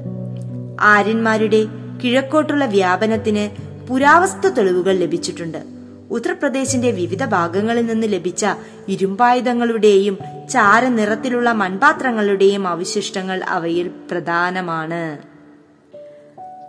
ആര്യന്മാരുടെ 0.81 1.65
കിഴക്കോട്ടുള്ള 2.03 2.65
വ്യാപനത്തിന് 2.65 3.71
പുരാവസ്തു 3.87 4.47
തെളിവുകൾ 4.47 4.95
ലഭിച്ചിട്ടുണ്ട്. 4.95 5.80
ഉത്തർപ്രദേശിന്റെ 6.11 6.91
വിവിധ 6.91 7.25
ഭാഗങ്ങളിൽ 7.25 7.85
നിന്ന് 7.85 8.07
ലഭിച്ച 8.13 8.45
ഇരുമ്പായുധങ്ങളുടെയും 8.87 10.17
ചാരനിറത്തിലുള്ള 10.49 11.51
മൺപാത്രങ്ങളുടെയും 11.51 12.67
അവശിഷ്ടങ്ങൾ 12.67 13.43
അവയിൽ 13.43 13.87
പ്രധാനമാണ്. 13.87 15.17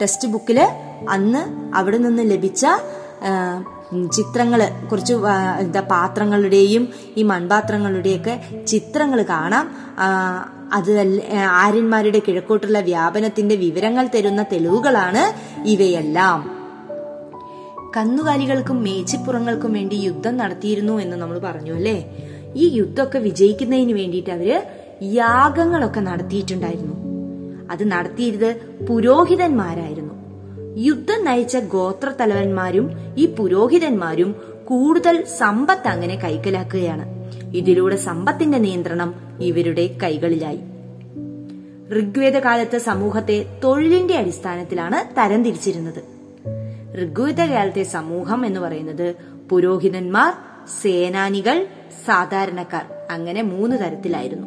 ടെക്സ്റ്റ് 0.01 0.29
ബുക്കിൽ 0.29 0.61
അന്ന് 1.09 1.43
അവിടെ 1.77 1.99
നിന്ന് 1.99 2.31
ലഭിച്ച 2.31 2.67
ചിത്രങ്ങൾ 4.13 4.61
കുറച്ച് 4.91 5.15
എന്താ 5.61 5.81
പാത്രങ്ങളുടെയും 5.81 6.89
ഈ 7.17 7.23
മൺപാത്രങ്ങളുടെയൊക്കെ 7.23 8.65
ചിത്രങ്ങൾ 8.69 9.23
കാണാം. 9.23 9.67
അത് 10.73 10.93
ആര്യന്മാരുടെ 11.35 12.23
കിഴക്കോട്ടുള്ള 12.29 12.79
വ്യാപനത്തിന്റെ 12.81 13.55
വിവരങ്ങൾ 13.55 14.09
തരുന്ന 14.15 14.43
തെളിവുകളാണ് 14.43 15.23
ഇവയെല്ലാം. 15.69 16.62
കന്നുകാലികൾക്കും 17.97 18.83
മേച്ചിപ്പുറങ്ങൾക്കും 18.83 19.73
വേണ്ടി 19.73 19.95
യുദ്ധം 19.95 20.37
നടത്തിയിരുന്നു 20.37 21.01
എന്ന് 21.01 21.17
നമ്മൾ 21.17 21.39
പറഞ്ഞു 21.39 21.73
അല്ലേ? 21.73 22.17
ഈ 22.57 22.69
യുദ്ധമൊക്കെ 22.75 23.19
വിജയിക്കുന്നതിന് 23.19 23.93
വേണ്ടിയിട്ട് 23.93 24.31
അവർ 24.31 24.63
യാഗങ്ങളൊക്കെ 25.03 26.01
നടത്തിയിട്ടുണ്ടായിരുന്നു. 26.01 26.95
അത് 27.71 27.91
നടത്തിയിരുന്നത് 27.91 28.87
പുരോഹിതന്മാരായിരുന്നു. 28.87 30.15
യുദ്ധം 30.79 31.25
നയിച്ച 31.25 31.57
ഗോത്ര 31.57 32.13
തലവന്മാരും 32.21 32.91
ഈ 33.19 33.27
പുരോഹിതന്മാരും 33.27 34.35
കൂടുതൽ 34.65 35.25
സമ്പത്ത് 35.25 35.89
അങ്ങനെ 35.89 36.15
കൈക്കലാക്കുകയാണ്. 36.15 37.33
ഇതിലൂടെ 37.57 37.97
സമ്പത്തിന്റെ 37.97 38.59
നിയന്ത്രണം 38.59 39.15
ഇവരുടെ 39.41 39.99
കൈകളിലായി. 40.03 40.61
ഋഗ്വേദ 42.01 42.39
കാലത്തെ 42.39 42.79
സമൂഹത്തെ 42.79 43.61
തൊഴിലിന്റെ 43.65 44.15
അടിസ്ഥാനത്തിലാണ് 44.15 45.21
തരംതിരിച്ചിരുന്നത് 45.21 46.22
ഋഗ്വേദ 47.03 47.41
കാലത്തെ 47.41 47.83
സമൂഹം 47.83 48.47
എന്ന് 48.47 48.61
പറയുന്നത് 48.61 49.15
പുരോഹിതന്മാർ 49.51 50.35
സേനാനികൾ 50.83 51.67
സാധാരണക്കാർ. 52.07 52.87
അങ്ങനെ 53.11 53.43
മൂന്ന് 53.43 53.77
തരത്തിലായിരുന്നു. 53.77 54.47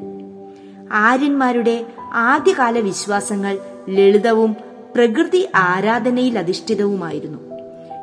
ആര്യന്മാരുടെ 0.91 1.85
ആദ്യകാല 2.13 2.79
വിശ്വാസങ്ങൾ 2.79 3.59
ലളിതവും 3.89 4.55
പ്രകൃതി 4.95 5.49
ആരാധനയിൽ 5.55 6.39
അധിഷ്ഠിതവുമായിരുന്നു. 6.39 7.37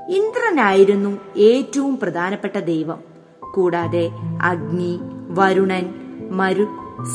ഇന്ദ്രനായിരുന്നു 0.08 1.18
ഏറ്റവും 1.38 1.98
പ്രധാനപ്പെട്ട 1.98 2.58
ദൈവം. 2.58 2.98
കൂടാതെ 3.54 4.10
അഗ്നി 4.42 4.98
വരുണൻ 5.28 5.94
മരു 6.30 6.68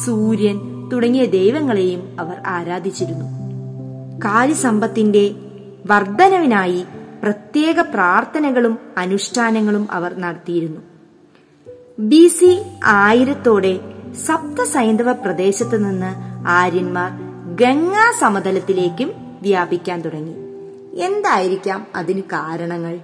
സൂര്യൻ 0.05 0.89
തുടങ്ങിയ 0.89 1.25
ദൈവങ്ങളെയും 1.25 2.15
അവർ 2.19 2.35
ആരാധിച്ചിരുന്നു. 2.47 3.25
കാര്യസമ്പത്തിന്റെ 4.17 5.31
വർധനവിനായി 5.85 6.85
പ്രത്യേക 7.27 7.81
പ്രാർത്ഥനകളും 7.81 8.79
അനുഷ്ഠാനങ്ങളും 8.97 9.87
അവർ 9.91 10.13
നടത്തിയിരുന്നു. 10.13 10.81
ബി 11.99 12.27
സി 12.27 12.61
ആയിരത്തോടെ 12.85 13.79
സപ്ത 14.13 14.63
സൈന്ധവ 14.63 15.11
പ്രദേശത്ത് 15.11 15.85
നിന്ന് 15.85 16.11
ആര്യന്മാർ 16.47 17.11
ഗംഗാ 17.55 18.13
സമതലത്തിലേക്കും 18.19 19.11
വ്യാപിക്കാൻ 19.41 20.01
തുടങ്ങി. 20.01 20.33
എന്തായിരിക്കാം 21.05 21.87
അതിന് 21.95 22.21
കാരണങ്ങൾ? 22.21 22.99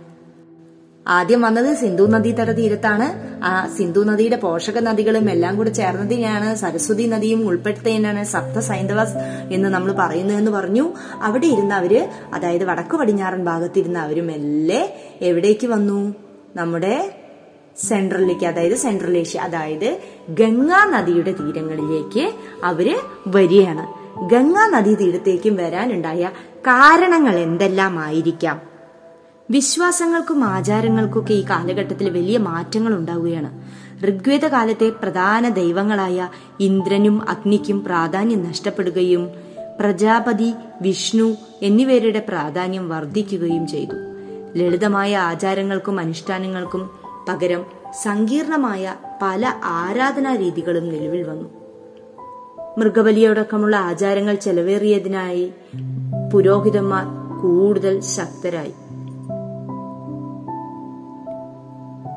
ആദ്യം 1.07 1.41
വന്നത് 1.41 1.77
സിന്ധു 1.77 2.03
നദീതട 2.03 2.51
തീരത്താണ് 2.51 3.33
ആ 3.43 3.67
സിന്ധു 3.77 4.03
നദിയുടെ 4.03 4.35
പോഷക 4.35 4.79
നദികളും 4.79 5.29
എല്ലാം 5.29 5.57
കൂടി 5.57 5.69
ചേർന്നതിനെയാണ് 5.69 6.55
സരസ്വതി 6.55 7.03
നദിയും 7.03 7.47
ഉൾപ്പെടുത്തതിനാണ് 7.47 8.23
സപ്ത 8.23 8.59
സൈന്ധവ 8.59 8.97
എന്ന് 9.51 9.69
നമ്മൾ 9.69 9.91
പറയുന്നതെന്ന് 9.91 10.51
പറഞ്ഞു. 10.51 10.93
അവിടെ 11.21 11.45
ഇരുന്ന 11.45 11.73
അവർ 11.73 12.09
അതായത് 12.33 12.63
വടക്കു 12.63 12.97
പടിഞ്ഞാറൻ 12.97 13.45
ഭാഗത്തിരുന്ന 13.45 13.99
അവർ 13.99 14.27
മെല്ലെ 14.27 14.93
എവിടേക്ക് 15.21 15.67
വന്നു? 15.67 16.15
നമ്മുടെ 16.55 17.11
സെൻട്രലിലേക്ക് 17.77 18.45
അതായത് 18.45 18.73
സെൻട്രൽ 18.73 19.17
ഏഷ്യ 19.17 19.39
അതായത് 19.39 19.97
ഗംഗാ 20.29 20.85
നദിയുടെ 20.85 21.31
തീരങ്ങളിലേക്ക് 21.31 22.33
അവർ 22.63 22.99
വരികയാണ്. 23.27 23.85
ഗംഗാ 24.29 24.67
നദീ 24.67 24.95
തീരത്തേക്കും 24.95 25.55
വരാനുണ്ടായ 25.55 26.29
കാരണങ്ങൾ 26.59 27.35
എന്തെല്ലാമായിരിക്കാം? 27.35 28.72
വിശ്വാസങ്ങൾക്കും 29.49 30.43
ആചാരങ്ങൾക്കൊക്കെ 30.43 31.33
ഈ 31.33 31.45
കാലഘട്ടത്തിൽ 31.49 32.09
വലിയ 32.09 32.37
മാറ്റങ്ങൾ 32.37 32.93
ഉണ്ടാവുകയാണ് 32.93 33.61
ഋഗ്വേദ 34.07 34.45
കാലത്തെ 34.45 34.89
പ്രധാന 34.89 35.49
ദൈവങ്ങളായ 35.49 36.29
ഇന്ദ്രനും 36.59 37.29
അഗ്നിക്കും 37.29 37.83
പ്രാധാന്യം 37.83 38.43
നഷ്ടപ്പെടുകയും 38.43 39.29
പ്രജാപതി 39.79 40.53
വിഷ്ണു 40.81 41.35
എന്നിവരുടെ 41.61 42.25
പ്രാധാന്യം 42.27 42.89
വർദ്ധിക്കുകയും 42.89 43.67
ചെയ്തു. 43.67 43.95
ലളിതമായ 44.55 45.17
ആചാരങ്ങൾക്കും 45.17 45.99
അനുഷ്ഠാനങ്ങൾക്കും 45.99 46.89
പകരം 47.29 47.65
സങ്കീർണമായ 48.03 48.95
പല 49.21 49.53
ആരാധനാ 49.63 50.35
രീതികളും 50.35 50.89
നിലവിൽ 50.89 51.23
വന്നു. 51.23 51.49
മൃഗബലിയടക്കമുള്ള 52.77 53.75
ആചാരങ്ങൾ 53.75 54.35
ചെലവേറിയതിനായി 54.35 55.53
പുരോഹിതന്മാർ 56.33 57.05
കൂടുതൽ 57.41 58.01
ശക്തരായി. 58.01 58.73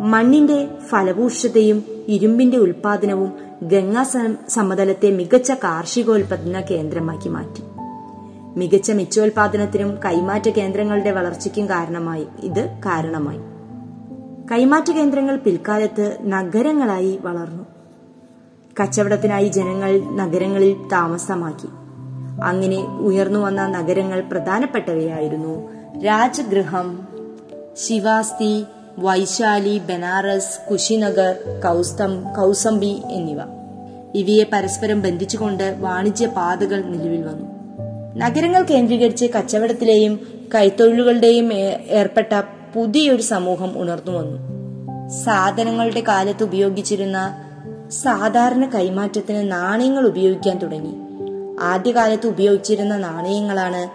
മണ്ണിന്റെ 0.06 0.68
ഫലഭൂഷ്ടതയും 0.88 1.84
ഇരുമ്പിന്റെ 2.08 2.56
ഉൽപാദനവും 2.56 3.32
ഗംഗാ 3.62 4.02
സമതലത്തെ 4.48 5.10
മികച്ച 5.10 5.50
കാർഷികോൽപാദന 5.50 6.60
കേന്ദ്രമാക്കി 6.60 7.28
മാറ്റി. 7.28 7.62
മികച്ച 8.58 8.92
മിച്ചോൽപാദനത്തിനും 8.92 9.98
കൈമാറ്റ 10.04 10.48
കേന്ദ്രങ്ങളുടെ 10.48 11.10
വളർച്ചയ്ക്കും 11.10 11.68
കാരണമായി 11.68 12.26
ഇത് 12.42 12.78
കാരണമായി. 12.86 13.38
കൈമാറ്റ 14.52 14.90
കേന്ദ്രങ്ങൾ 14.90 15.36
പിൽക്കാലത്ത് 15.36 16.18
നഗരങ്ങളായി 16.22 17.18
വളർന്നു. 17.22 17.64
കച്ചവടത്തിനായി 18.80 19.48
ജനങ്ങൾ 19.48 20.00
നഗരങ്ങളിൽ 20.00 20.88
താമസമാക്കി. 20.92 21.69
അങ്ങനെ 22.45 22.76
ഉയർന്നു 22.76 23.38
വന്ന 23.38 23.66
നഗരങ്ങൾ 23.66 24.21
പ്രധാനപ്പെട്ടവയായിരുന്നു 24.21 25.69
രാജഗൃഹം 26.04 27.08
ശിവാസ്തി 27.75 28.64
വൈശാലി 28.99 29.78
ബനാറസ് 29.78 30.71
കുശിനഗർ 30.71 31.61
കൗസ്തം 31.65 32.25
കൗസംബി 32.37 33.02
എന്നിവ. 33.11 33.39
ഇവയെ 34.15 34.45
പരസ്പരം 34.52 35.02
ബന്ധിച്ചുകൊണ്ട് 35.02 35.76
വാണിജ്യ 35.78 36.26
പാതകൾ 36.26 36.82
നിലവിൽ 36.82 37.23
വന്നു. 37.23 37.47
നഗരങ്ങൾ 38.17 38.63
കേന്ദ്രീകരിച്ച് 38.63 39.25
കച്ചവടത്തിലെയും 39.25 40.21
കൈത്തൊഴിലുകളുടെയും 40.54 41.52
ഏർപ്പെട്ട 41.89 42.43
പുതിയൊരു 42.75 43.23
സമൂഹം 43.23 43.82
ഉണർന്നു 43.82 44.13
വന്നു. 44.13 44.39
സാധനങ്ങളുടെ 45.25 46.00
കാലത്ത് 46.00 46.43
ഉപയോഗിച്ചിരുന്ന 46.43 47.43
സാധാരണ 47.91 48.67
കൈമാറ്റത്തിന് 48.67 49.52
നാണയങ്ങൾ 49.52 50.06
ഉപയോഗിക്കാൻ 50.06 50.59
തുടങ്ങി. 50.59 50.95
ആദ്യകാലത്ത് 51.61 52.26
ഉപയോഗിച്ചിരുന്ന 52.26 52.97
നാണയങ്ങളാണ് 52.97 53.89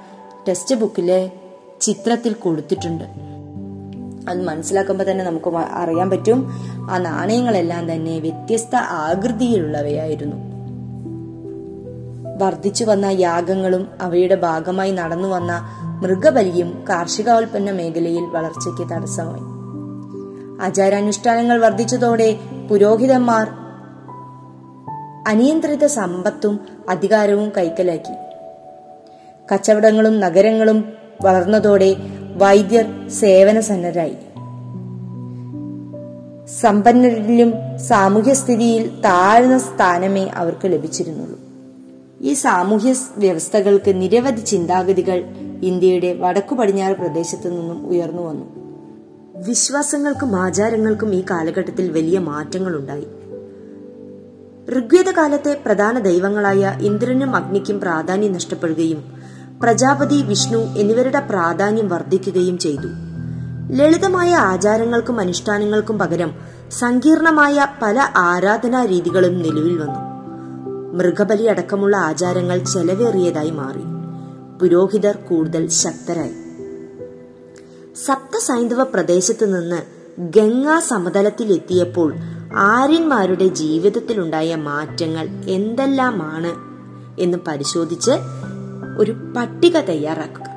ടെക്സ്റ്റ് 0.47 0.75
ബുക്കിലെ 0.75 1.31
ചിത്രത്തിൽ 1.81 2.33
കൊടുത്തിട്ടുണ്ട്. 2.33 3.30
അത് 4.29 4.43
മനസ്സിലാക്കുമ്പോൾ 4.43 5.11
തന്നെ 5.11 5.25
നമുക്ക് 5.25 5.57
അറിയാൻ 5.57 6.09
പറ്റും. 6.09 6.51
ആ 6.91 6.97
നാണയങ്ങളെല്ലാം 6.97 7.91
തന്നെ 7.91 8.19
വ്യത്യസ്ത 8.19 8.75
ആകൃതിയിലുള്ളവയായിരുന്നു. 8.75 10.51
വർദ്ധിച്ചു 12.37 12.85
വന്ന 12.85 13.05
യാഗങ്ങളും 13.05 13.87
അവയുടെ 14.01 14.35
ഭാഗമായി 14.35 14.91
നടന്നു 14.91 15.27
വന്ന 15.27 15.69
മൃഗബലിയും 16.03 16.85
കാർഷികോൽപ്പന്ന 16.89 17.71
മേഖലയിൽ 17.71 18.23
വളർച്ചയ്ക്ക് 18.23 18.93
തടസ്സമായി. 18.93 19.61
ആചാരാനുഷ്ഠാനങ്ങൾ 20.61 21.59
വർദ്ധിച്ചതോടെ 21.59 22.37
പുരോഹിതന്മാർ 22.69 23.47
അനിയന്ത്രിത 25.27 25.85
സമ്പത്തും 25.85 26.59
അധികാരവും 26.89 27.51
കൈക്കലാക്കി. 27.57 28.13
കച്ചവടങ്ങളും 29.53 30.19
നഗരങ്ങളും 30.19 30.93
വളർന്നതോടെ 31.21 31.95
വൈദ്യർ 32.41 33.09
സേവന 33.09 33.59
സന്നരായി 33.59 34.15
സമ്പന്നരിലും 36.61 37.53
സാമൂഹ്യ 37.77 38.33
സ്ഥിതിയിൽ 38.33 39.01
താഴ്ന്ന 39.01 39.57
സ്ഥാനമേ 39.57 40.25
അവർക്ക് 40.27 40.65
ലഭിച്ചിരുന്നുള്ളൂ. 40.65 41.39
ഈ 42.21 42.33
സാമൂഹ്യ 42.33 42.95
വ്യവസ്ഥകൾക്ക് 43.17 44.01
നിരവധി 44.01 44.41
ചിന്താഗതികൾ 44.41 45.23
ഇന്ത്യയുടെ 45.61 46.13
വടക്കു 46.13 46.55
പടിഞ്ഞാറ് 46.55 46.95
പ്രദേശത്തു 46.95 47.49
നിന്നും 47.49 47.87
ഉയർന്നു 47.87 48.21
വന്നു. 48.21 48.45
വിശ്വാസങ്ങൾക്കും 49.47 50.35
ആചാരങ്ങൾക്കും 50.35 51.15
ഈ 51.15 51.23
കാലഘട്ടത്തിൽ 51.31 51.91
വലിയ 51.91 52.19
മാറ്റങ്ങൾ 52.19 52.75
ഉണ്ടായി 52.75 53.07
ഋഗ്വേദ 54.79 55.09
കാലത്തെ 55.17 55.57
പ്രധാന 55.65 55.99
ദൈവങ്ങളായ 55.99 56.77
ഇന്ദ്രനും 56.81 57.35
അഗ്നിക്കും 57.35 57.79
പ്രാധാന്യം 57.79 58.33
നഷ്ടപ്പെടുകയും 58.33 59.20
പ്രജാപതി 59.61 60.21
വിഷ്ണു 60.21 60.57
എന്നിവരുടെ 60.57 61.19
പ്രാധാന്യം 61.19 61.89
വർദ്ധിക്കുകയും 61.89 62.57
ചെയ്തു. 62.57 62.87
ലളിതമായ 63.71 64.35
ആചാരങ്ങൾക്കും 64.35 65.19
അനുഷ്ഠാനങ്ങൾക്കും 65.19 65.99
പകരം 65.99 66.31
സങ്കീർണമായ 66.71 67.67
പല 67.81 68.09
ആരാധനാ 68.17 68.85
രീതികളും 68.85 69.41
നിലവിൽ 69.41 69.77
വന്നു. 69.77 69.99
മൃഗബലി 70.97 71.43
അടക്കമുള്ള 71.43 71.97
ആചാരങ്ങൾ 71.97 72.57
ചെലവേറിയതായി 72.57 73.51
മാറി. 73.51 73.81
പുരോഹിതർ 74.61 75.15
കൂടുതൽ 75.15 75.67
ശക്തരായി. 75.67 76.33
സപ്തസൈന്ധവ 78.05 78.83
പ്രദേശത്ത് 78.83 79.55
നിന്ന് 79.55 79.81
ഗംഗാ 80.19 80.79
സമതലത്തിൽ 80.79 81.53
എത്തിയപ്പോൾ 81.53 82.13
ആര്യന്മാരുടെ 82.55 83.47
ജീവിതത്തിലുണ്ടായ 83.47 84.55
മാറ്റങ്ങൾ 84.55 85.27
എന്തെല്ലാമാണ് 85.49 86.71
എന്ന് 87.21 87.37
പരിശോധിച്ച് 87.47 88.11
ഒരു 88.97 89.33
പട്ടിക 89.37 89.79
തയ്യാറാക്കുക. 89.79 90.51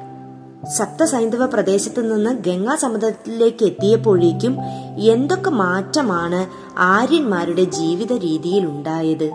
സപ്തസൈന്ധവ 0.76 1.46
പ്രദേശത്ത് 1.46 2.14
നിന്ന് 2.14 2.30
ഗംഗാ 2.30 2.74
സമതലത്തിലേക്ക് 2.74 3.64
എത്തിയപ്പോഴേക്കും 3.64 4.56
എന്തൊക്കെ 4.98 5.50
മാറ്റമാണ് 5.50 6.46
ആര്യന്മാരുടെ 6.78 7.64
ജീവിത 7.64 8.12
രീതിയിൽ 8.12 8.66
ഉണ്ടായത്? 8.66 9.32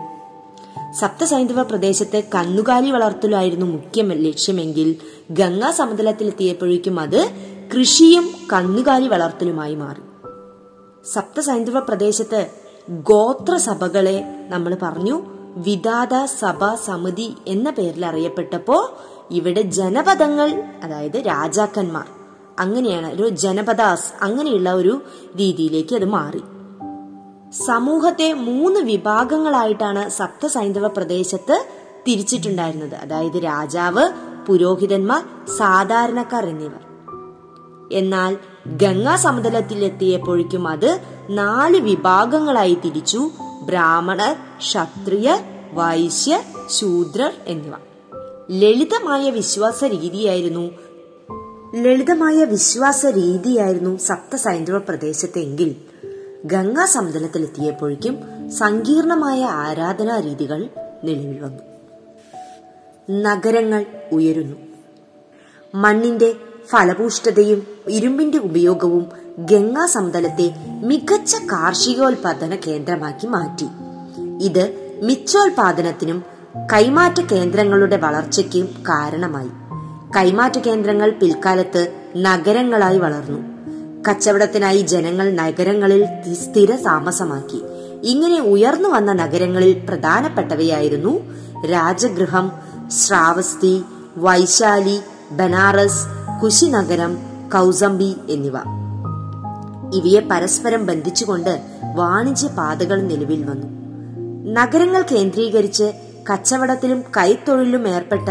സപ്തസൈന്ധവ 0.98 1.62
പ്രദേശത്തെ 1.62 2.28
കന്നുകാലി 2.34 2.90
വളർത്തലായിരുന്നു 2.90 3.66
മുഖ്യ 3.66 4.02
ലക്ഷ്യമെങ്കിൽ 4.02 4.96
ഗംഗാ 5.30 5.70
സമതലത്തിലെത്തിയപ്പോഴേക്കും 5.70 7.00
അത് 7.00 7.30
കൃഷിയും 7.76 8.30
കന്നുകാലി 8.52 9.08
വളർത്തലുമായി 9.08 9.74
മാറി. 9.74 10.00
സപ്തസൈന്ധവ 11.12 11.78
പ്രദേശത്ത് 11.78 12.46
ഗോത്രസഭകളെ 12.90 14.24
നമ്മൾ 14.48 14.76
പറഞ്ഞു. 14.82 15.39
വിദാത 15.56 16.24
സഭ 16.24 16.74
സമിതി 16.74 17.34
എന്ന 17.46 17.70
പേരിൽ 17.70 18.06
അറിയപ്പെട്ടപ്പോ 18.06 18.98
ഇവിടെ 19.30 19.62
ജനപദങ്ങൾ 19.62 20.62
അതായത് 20.84 21.26
രാജാക്കന്മാർ 21.26 22.08
അങ്ങനെയാണ് 22.58 23.12
ഒരു 23.12 23.28
ജനപദാസ് 23.28 24.12
അങ്ങനെയുള്ള 24.22 24.72
ഒരു 24.72 25.02
രീതിയിലേക്ക് 25.36 25.94
അത് 25.94 26.04
മാറി. 26.04 26.42
സമൂഹത്തെ 27.52 28.32
മൂന്ന് 28.32 28.80
വിഭാഗങ്ങളായിട്ടാണ് 28.80 30.08
സപ്തസൈന്ധവ 30.08 30.86
പ്രദേശത്ത് 30.86 31.66
തിരിച്ചിട്ടുണ്ടായിരുന്നത്. 32.08 32.94
അതായത് 32.94 33.44
രാജാവ് 33.44 34.08
പുരോഹിതന്മാർ 34.46 35.22
സാധാരണക്കാർ 35.58 36.46
എന്നിവർ. 36.46 36.80
എന്നാൽ 37.92 38.36
ഗംഗാ 38.66 39.16
സമതലത്തിൽ 39.16 39.84
എത്തിയപ്പോഴേക്കും 39.84 40.68
അത് 40.68 41.00
നാല് 41.30 41.76
വിഭാഗങ്ങളായി 41.76 42.78
തിരിച്ചു. 42.84 43.30
ബ്രാഹ്മണർ 43.62 44.36
ക്ഷത്രിയർ 44.58 45.38
വൈശ്യ 45.72 46.42
ശൂദ്രർ 46.70 47.32
എന്നിവ. 47.46 47.74
ലളിതമായ 48.50 49.30
വിശ്വാസ 49.30 49.84
രീതിയായിരുന്നു 49.84 50.70
ലളിതമായ 51.74 52.44
വിശ്വാസ 52.44 53.06
രീതിയായിരുന്നു 53.06 53.98
സപ്ത 53.98 54.36
സൈന്ദവ 54.36 54.78
പ്രദേശത്തെങ്കിൽ 54.78 55.76
ഗംഗാ 56.44 56.84
സമതലത്തിലെത്തിയപ്പോഴേക്കും 56.84 58.18
സങ്കീർണമായ 58.50 59.44
ആരാധനാ 59.44 60.20
രീതികൾ 60.20 60.68
നിലവിൽ 61.04 61.40
വന്നു. 61.40 61.62
നഗരങ്ങൾ 63.22 63.86
ഉയരുന്നു. 64.12 64.56
മണ്ണിന്റെ 65.74 66.34
ഫലപുഷ്ടതയും 66.70 67.66
ഇരുമ്പിന്റെ 67.88 68.38
ഉപയോഗവും 68.38 69.06
ഗംഗാ 69.38 69.86
സമതലത്തെ 69.86 70.54
മികച്ച 70.82 71.34
കാർഷികോൽപാദന 71.34 72.54
കേന്ദ്രമാക്കി 72.66 73.26
മാറ്റി. 73.26 73.66
ഇത് 74.40 74.94
മിച്ചോൽപാദനത്തിനും 75.02 76.24
കൈമാറ്റ 76.72 77.20
കേന്ദ്രങ്ങളുടെ 77.20 77.96
വളർച്ചയ്ക്കും 77.96 78.66
കാരണമായി. 78.88 79.50
കൈമാറ്റ 80.16 80.58
കേന്ദ്രങ്ങൾ 80.58 81.10
പിൽക്കാലത്ത് 81.10 81.92
നഗരങ്ങളായി 82.16 82.98
വളർന്നു. 82.98 83.38
കച്ചവടത്തിനായി 84.08 84.80
ജനങ്ങൾ 84.82 85.30
നഗരങ്ങളിൽ 85.30 86.04
സ്ഥിര 86.32 86.76
താമസമാക്കി. 86.76 87.62
ഇങ്ങനെ 88.02 88.40
ഉയർന്നു 88.40 88.88
വന്ന 88.88 89.12
നഗരങ്ങളിൽ 89.12 89.86
പ്രധാനപ്പെട്ടവയായിരുന്നു 89.88 91.34
രാജഗൃഹം 91.64 92.52
ശ്രാവസ്തി 92.90 93.82
വൈശാലി 94.16 95.00
ബനാറസ് 95.32 96.19
കുശിനഗരം 96.42 97.18
കൗസംബി 97.54 98.16
എന്നിവ. 98.28 98.56
ഇവയെ 99.94 100.28
പരസ്പരം 100.30 100.86
ബന്ധിച്ചുകൊണ്ട് 100.86 101.62
വാണിജ്യ 101.96 102.48
പാതകൾ 102.48 103.02
നിലവിൽ 103.02 103.44
വന്നു. 103.44 103.66
നഗരങ്ങൾ 104.52 105.02
കേന്ദ്രീകരിച്ച് 105.02 105.92
കച്ചവടത്തിലും 106.32 107.02
കൈത്തൊഴിലും 107.16 107.88
ഏർപ്പെട്ട 107.88 108.28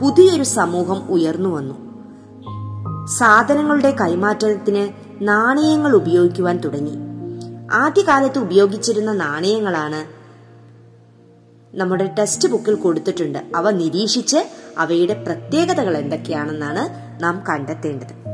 പുതിയൊരു 0.00 0.42
സമൂഹം 0.42 1.02
ഉയർന്നു 1.08 1.48
വന്നു. 1.48 1.74
സാധനങ്ങളുടെ 3.06 3.96
കൈമാറ്റത്തിന് 4.00 4.88
നാണയങ്ങൾ 5.28 5.94
ഉപയോഗിക്കുവാൻ 5.94 6.58
തുടങ്ങി. 6.58 6.94
ആദ്യകാലത്ത് 7.72 8.38
ഉപയോഗിച്ചിരുന്ന 8.38 9.12
നാണയങ്ങളാണ് 9.12 10.17
നമ്മുടെ 11.74 12.14
ടെക്സ്റ്റ് 12.18 12.48
ബുക്കിൽ 12.48 12.74
കൊടുത്തിട്ടുണ്ട്. 12.74 13.38
അവ 13.56 13.70
നിരീക്ഷിച്ച് 13.70 14.36
അവയുടെ 14.78 15.14
പ്രത്യേകതകൾ 15.14 15.96
എന്തൊക്കെയാണെന്നാണ് 15.96 16.88
നാം 17.22 17.44
കണ്ടെത്തേണ്ടത്. 17.48 18.28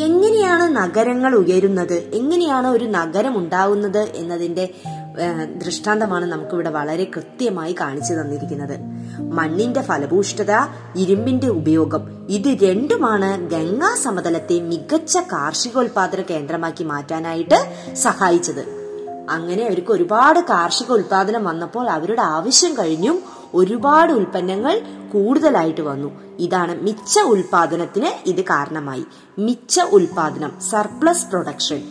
എങ്ങനെയാണ് 0.00 0.76
നഗരങ്ങൾ 0.76 1.34
ഉയരുന്നത്? 1.34 1.94
എങ്ങനെയാണ് 1.94 2.66
ഒരു 2.66 2.84
നഗരം 2.84 3.38
ഉണ്ടാവുന്നത് 3.38 3.98
എന്നതിന്റെ 3.98 4.68
ദൃഷ്ടാന്തമാണ് 5.64 6.26
നമുക്കിവിടെ 6.26 6.70
വളരെ 6.70 7.04
കൃത്യമായി 7.16 7.74
കാണിച്ചു 7.80 8.12
തന്നിരിക്കുന്നത്. 8.12 8.80
മണ്ണിന്റെ 9.20 9.82
ഫലഭൂഷ്ടത 9.82 10.52
ഇരുമ്പിന്റെ 10.96 11.48
ഉപയോഗം 11.48 12.26
ഇത് 12.30 12.64
രണ്ടുമാണ് 12.64 13.50
ഗംഗാ 13.50 13.94
സമതലത്തെ 13.94 14.60
മികച്ച 14.60 15.16
കാർഷികോൽപാദന 15.16 16.20
കേന്ദ്രമാക്കി 16.20 16.84
മാറ്റാനായിട്ട് 16.84 17.94
സഹായിച്ചത്. 17.94 18.75
അങ്ങനെ 19.28 19.66
അവർക്ക് 19.66 19.92
ഒരുപാട് 19.92 20.40
കാർഷിക 20.40 20.92
ഉൽപാദനം 20.92 21.44
വന്നപ്പോൾ 21.44 21.90
അവരുടെ 21.90 22.22
ആവശ്യം 22.22 22.74
കഴിഞ്ഞും 22.74 23.22
ഒരുപാട് 23.54 24.12
ഉൽപ്പന്നങ്ങൾ 24.12 24.80
കൂടുതലായിട്ട് 25.12 25.80
വന്നു. 25.80 26.10
ഇതാണ് 26.38 26.82
മിച്ച 26.82 27.18
ഉൽപാദനത്തിന് 27.18 28.28
ഇത് 28.28 28.44
കാരണമായി. 28.44 29.04
മിച്ച 29.38 29.80
ഉൽപാദനം 29.80 30.60
സർപ്ലസ് 30.60 31.26
പ്രൊഡക്ഷൻ 31.26 31.82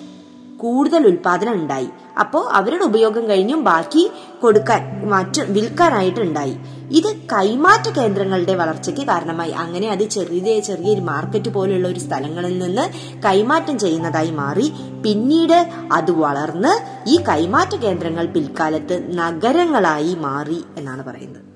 കൂടുതൽ 0.57 1.07
ഉൽപാദനം 1.07 1.53
ഉണ്ടായി. 1.53 1.89
അപ്പോൾ 2.19 2.49
അവരുടെ 2.49 2.83
ഉപയോഗം 2.83 3.29
കഴിഞ്ഞും 3.29 3.63
ബാക്കി 3.63 4.11
കൊടുക്കാൻ 4.41 5.09
മറ്റു 5.09 5.41
വിൽക്കാനായിട്ട് 5.41 6.19
ഉണ്ടായി 6.19 6.57
ഇത് 6.91 7.15
കൈമാറ്റ 7.33 7.89
കേന്ദ്രങ്ങളുടെ 7.89 8.55
വളർച്ചയ്ക്ക് 8.55 9.01
കാരണമായി. 9.01 9.51
അങ്ങനെ 9.51 9.91
അത് 9.91 10.09
ചെറിയ 10.09 10.59
ചെറിയൊരു 10.59 11.01
മാർക്കറ്റ് 11.01 11.49
പോലെയുള്ള 11.49 11.87
ഒരു 11.87 11.99
സ്ഥലങ്ങളിൽ 11.99 12.59
നിന്ന് 12.59 12.89
കൈമാറ്റം 13.21 13.79
ചെയ്യുന്നതായി 13.79 14.31
മാറി. 14.31 14.71
പിന്നീട് 15.03 15.69
അത് 15.93 16.11
വളർന്ന് 16.11 17.03
ഈ 17.09 17.23
കൈമാറ്റ 17.29 17.75
കേന്ദ്രങ്ങൾ 17.75 18.25
പിൽക്കാലത്ത് 18.25 19.17
നഗരങ്ങളായി 19.17 20.15
മാറി 20.15 20.63
എന്നാണ് 20.77 21.03
പറയുന്നത്. 21.03 21.54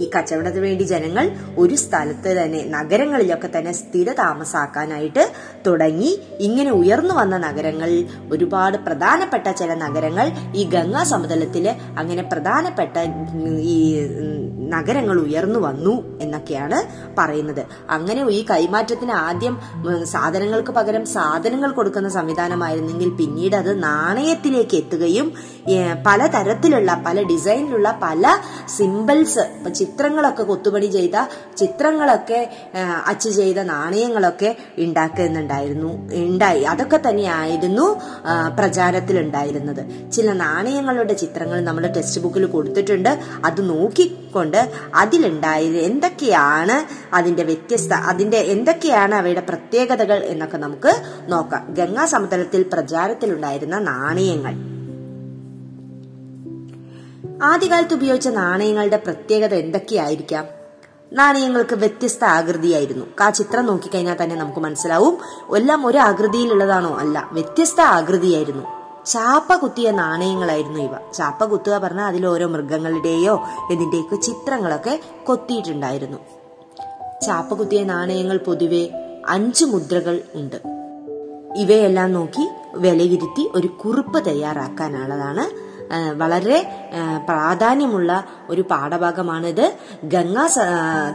ഈ 0.00 0.06
കച്ചവടത്തിന് 0.14 0.64
വേണ്ടി 0.66 0.84
ജനങ്ങൾ 0.84 1.24
ഒരു 1.58 1.76
സ്ഥലത്ത് 1.84 2.30
തന്നെ 2.38 2.60
നഗരങ്ങളിലൊക്കെ 2.76 3.48
തന്നെ 3.56 3.72
സ്ഥിര 3.72 4.08
താമസാക്കാനായിട്ട് 4.12 5.24
തുടങ്ങി. 5.66 6.10
ഇങ്ങനെ 6.40 6.70
ഉയർന്നു 6.70 7.14
വന്ന 7.14 7.36
നഗരങ്ങൾ 7.46 7.90
ഒരുപാട് 8.32 8.78
പ്രധാനപ്പെട്ട 8.86 9.48
ചില 9.52 9.74
നഗരങ്ങൾ 9.84 10.26
ഈ 10.54 10.64
ഗംഗാ 10.74 11.02
സമതലത്തിൽ 11.12 11.66
അങ്ങനെ 11.98 12.22
പ്രധാനപ്പെട്ട 12.22 12.96
ഈ 13.74 13.76
നഗരങ്ങൾ 14.74 15.16
ഉയർന്നു 15.26 15.60
വന്നു 15.60 15.92
എന്നൊക്കെയാണ് 16.20 16.78
പറയുന്നത്. 17.18 17.60
അങ്ങനെ 17.90 18.20
ഈ 18.38 18.40
കൈമാറ്റത്തിന് 18.50 19.14
ആദ്യം 19.26 19.54
സാധനങ്ങൾക്ക് 20.04 20.72
പകരം 20.72 21.04
സാധനങ്ങൾ 21.06 21.70
കൊടുക്കുന്ന 21.72 22.08
സംവിധാനമായിരുന്നെങ്കിൽ 22.08 23.10
പിന്നീട് 23.20 23.56
അത് 23.56 23.82
നാണയത്തിലേക്ക് 23.82 24.76
എത്തുകയും 24.76 25.28
പലതരത്തിലുള്ള 26.06 26.90
പല 27.06 27.22
ഡിസൈനിലുള്ള 27.22 27.88
പല 28.02 28.24
സിമ്പിൾസ് 28.76 29.44
ചിത്രങ്ങളൊക്കെ 29.88 30.42
കൊത്തുപണി 30.42 30.86
ചെയ്ത 30.86 31.16
ചിത്രങ്ങളൊക്കെ 31.56 32.40
അച്ച് 33.06 33.30
ചെയ്ത 33.30 33.58
നാണയങ്ങളൊക്കെ 33.58 34.56
ഉണ്ടാക്കുന്നുണ്ടായിരുന്നു 34.78 35.90
ഉണ്ടായി 36.12 36.62
അതൊക്കെ 36.62 37.00
തന്നെയായിരുന്നു 37.08 37.86
പ്രചാരത്തിലുണ്ടായിരുന്നത്. 38.58 40.10
ചില 40.10 40.32
നാണയങ്ങളുടെ 40.32 41.12
ചിത്രങ്ങൾ 41.12 41.58
നമ്മൾ 41.60 41.86
ടെക്സ്റ്റ് 41.86 42.20
ബുക്കിൽ 42.20 42.44
കൊടുത്തിട്ടുണ്ട്. 42.46 43.08
അത് 43.44 43.60
നോക്കിക്കൊണ്ട് 43.70 44.60
അതിലുണ്ടായ 44.94 45.64
എന്തൊക്കെയാണ് 45.88 46.76
അതിന്റെ 47.14 47.42
വ്യത്യസ്ത 47.42 47.92
അതിന്റെ 47.92 48.40
എന്തൊക്കെയാണ് 48.54 49.14
അവയുടെ 49.14 49.40
പ്രത്യേകതകൾ 49.40 50.18
എന്നൊക്കെ 50.32 50.56
നമുക്ക് 50.56 50.94
നോക്കാം. 51.28 51.74
ഗംഗാ 51.74 52.04
സമതലത്തിൽ 52.04 52.62
പ്രചാരത്തിലുണ്ടായിരുന്ന 52.72 53.78
നാണയങ്ങൾ. 53.78 54.77
ആദ്യകാലത്ത് 57.42 57.94
ഉപയോഗിച്ച 57.94 58.28
നാണയങ്ങളുടെ 58.28 58.96
പ്രത്യേകത 58.96 59.54
എന്തൊക്കെയായിരിക്കാം? 59.54 60.44
നാണയങ്ങൾക്ക് 61.12 61.74
വ്യത്യസ്ത 61.74 62.24
ആകൃതിയായിരുന്നു. 62.24 63.06
ആ 63.20 63.30
ചിത്രം 63.30 63.66
നോക്കിക്കഴിഞ്ഞാൽ 63.66 64.16
തന്നെ 64.22 64.36
നമുക്ക് 64.36 64.60
മനസ്സിലാവും. 64.60 65.18
എല്ലാം 65.56 65.86
ഒരു 65.86 65.98
ആകൃതിയിലുള്ളതാണോ 65.98 66.94
അല്ല 66.94 67.28
വ്യത്യസ്ത 67.32 67.80
ആകൃതിയായിരുന്നു. 67.80 68.62
ചാപ്പ 69.06 69.54
കുത്തിയ 69.54 69.90
നാണയങ്ങളായിരുന്നു 69.90 70.80
ഇവ. 70.80 71.12
ചാപ്പ 71.14 71.44
കുത്തുക 71.44 71.78
പറഞ്ഞാൽ 71.78 72.06
അതിൽ 72.06 72.26
ഓരോ 72.26 72.46
മൃഗങ്ങളുടെയോ 72.46 73.40
ഇതിന്റെയൊക്കെ 73.70 74.16
ചിത്രങ്ങളൊക്കെ 74.16 75.00
കൊത്തിയിട്ടുണ്ടായിരുന്നു. 75.24 76.18
ചാപ്പ 77.26 77.54
കുത്തിയ 77.54 77.84
നാണയങ്ങൾ 77.84 78.36
പൊതുവെ 78.36 78.90
അഞ്ച് 79.28 79.64
മുദ്രകൾ 79.64 80.22
ഉണ്ട്. 80.34 80.56
ഇവയെല്ലാം 81.56 82.12
നോക്കി 82.12 82.48
വിലയിരുത്തി 82.74 83.50
ഒരു 83.54 83.66
കുറിപ്പ് 83.66 84.26
തയ്യാറാക്കാനുള്ളതാണ് 84.26 85.67
വളരെ 86.16 86.58
പ്രാധാന്യമുള്ള 87.28 88.24
ഒരു 88.48 88.62
പാഠഭാഗമാണിത്. 88.70 89.64
ഗംഗാ 90.04 90.46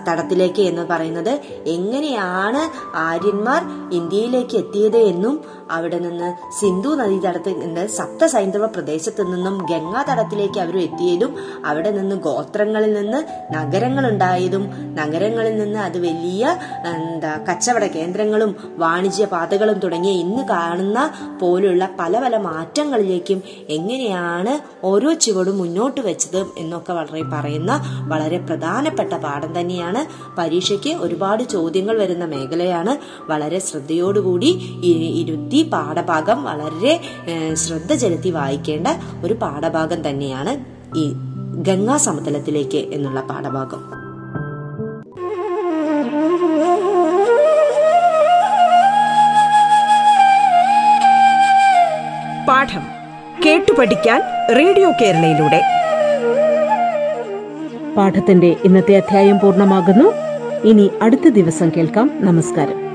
തടത്തിലേക്ക് 0.07 0.61
എന്ന് 0.61 0.81
പറയുന്നത് 0.81 1.33
എങ്ങനെയാണ് 1.67 2.61
ആര്യന്മാർ 2.95 3.61
ഇന്ത്യയിലേക്ക് 3.91 4.55
എത്തിയത് 4.57 4.97
എന്നും 4.97 5.35
അവിടെ 5.71 5.99
നിന്ന് 5.99 6.33
സിന്ധു 6.59 6.89
നദീതടത്തിൽ 6.89 7.59
നിന്ന് 7.59 7.87
സപ്ത 7.87 8.25
സൈന്ധവ 8.25 8.65
പ്രദേശത്ത് 8.65 9.33
നിന്നും 9.33 9.57
ഗംഗാ 9.57 10.03
തടത്തിലേക്ക് 10.09 10.59
അവർ 10.59 10.77
എത്തിയതും 10.77 11.35
അവിടെ 11.65 11.91
നിന്ന് 11.91 12.15
ഗോത്രങ്ങളിൽ 12.15 12.93
നിന്ന് 12.93 13.23
നഗരങ്ങൾ 13.53 14.07
ഉണ്ടായതും 14.07 14.63
നഗരങ്ങളിൽ 14.95 15.57
നിന്ന് 15.57 15.79
അത് 15.79 15.97
വലിയ 15.97 16.57
എന്താ 16.85 17.39
കച്ചവട 17.49 17.87
കേന്ദ്രങ്ങളും 17.87 18.55
വാണിജ്യ 18.77 19.25
പാതകളും 19.25 19.79
തുടങ്ങിയ 19.79 20.11
ഇന്ന് 20.11 20.43
കാണുന്ന 20.43 21.11
പോലുള്ള 21.41 21.89
പല 21.99 22.19
പല 22.19 22.37
മാറ്റങ്ങളിലേക്കും 22.37 23.41
എങ്ങനെയാണ് 23.69 24.85
ഓരോ 24.85 25.13
ചുവടും 25.13 25.57
മുന്നോട്ട് 25.57 26.01
വെച്ചത് 26.01 26.45
എന്നൊക്കെ 26.57 26.93
വളരെ 26.93 27.23
പറയുന്ന 27.23 27.73
വളരെ 28.07 28.37
പ്രധാനപ്പെട്ട 28.37 29.13
പാഠം 29.13 29.59
തന്നെയാണ്. 29.59 30.05
പരീക്ഷയ്ക്ക് 30.37 30.89
ഒരുപാട് 30.89 31.43
ചോദ്യങ്ങൾ 31.43 31.97
വരുന്ന 31.97 32.25
മേഖലയാണ്. 32.25 32.97
വളരെ 33.31 33.59
ശ്രദ്ധയോടുകൂടി 33.59 34.51
ഇരുത്തി 35.53 35.69
പാഠഭാഗം 35.69 36.43
വളരെ 36.43 37.01
ശ്രദ്ധ 37.53 37.93
ചെലുത്തി 37.93 38.29
വായിക്കേണ്ട 38.29 38.87
ഒരു 39.23 39.33
പാഠഭാഗം 39.33 40.09
തന്നെയാണ് 40.09 40.57
ഈ 40.97 41.13
ഗംഗാ 41.55 41.97
സമതലത്തിലേക്ക് 41.97 42.77
എന്നുള്ള 42.77 43.21
പാഠഭാഗം. 43.21 43.81
പാഠം 52.47 52.81
കേട്ടു 53.45 53.71
പഠിക്കാൻ 53.71 54.21
റേഡിയോ 54.55 54.91
കേരളയിലൂടെ. 55.01 55.61
പാഠത്തിന്റെ 57.97 58.55
ഇന്നത്തെ 58.63 58.97
അധ്യായം 58.97 59.39
പൂർണമാകുന്നു. 59.39 60.13
ഇനി 60.67 60.91
അടുത്ത 61.01 61.27
ദിവസം 61.27 61.71
കേൾക്കാം. 61.77 62.11
നമസ്കാരം. 62.19 62.92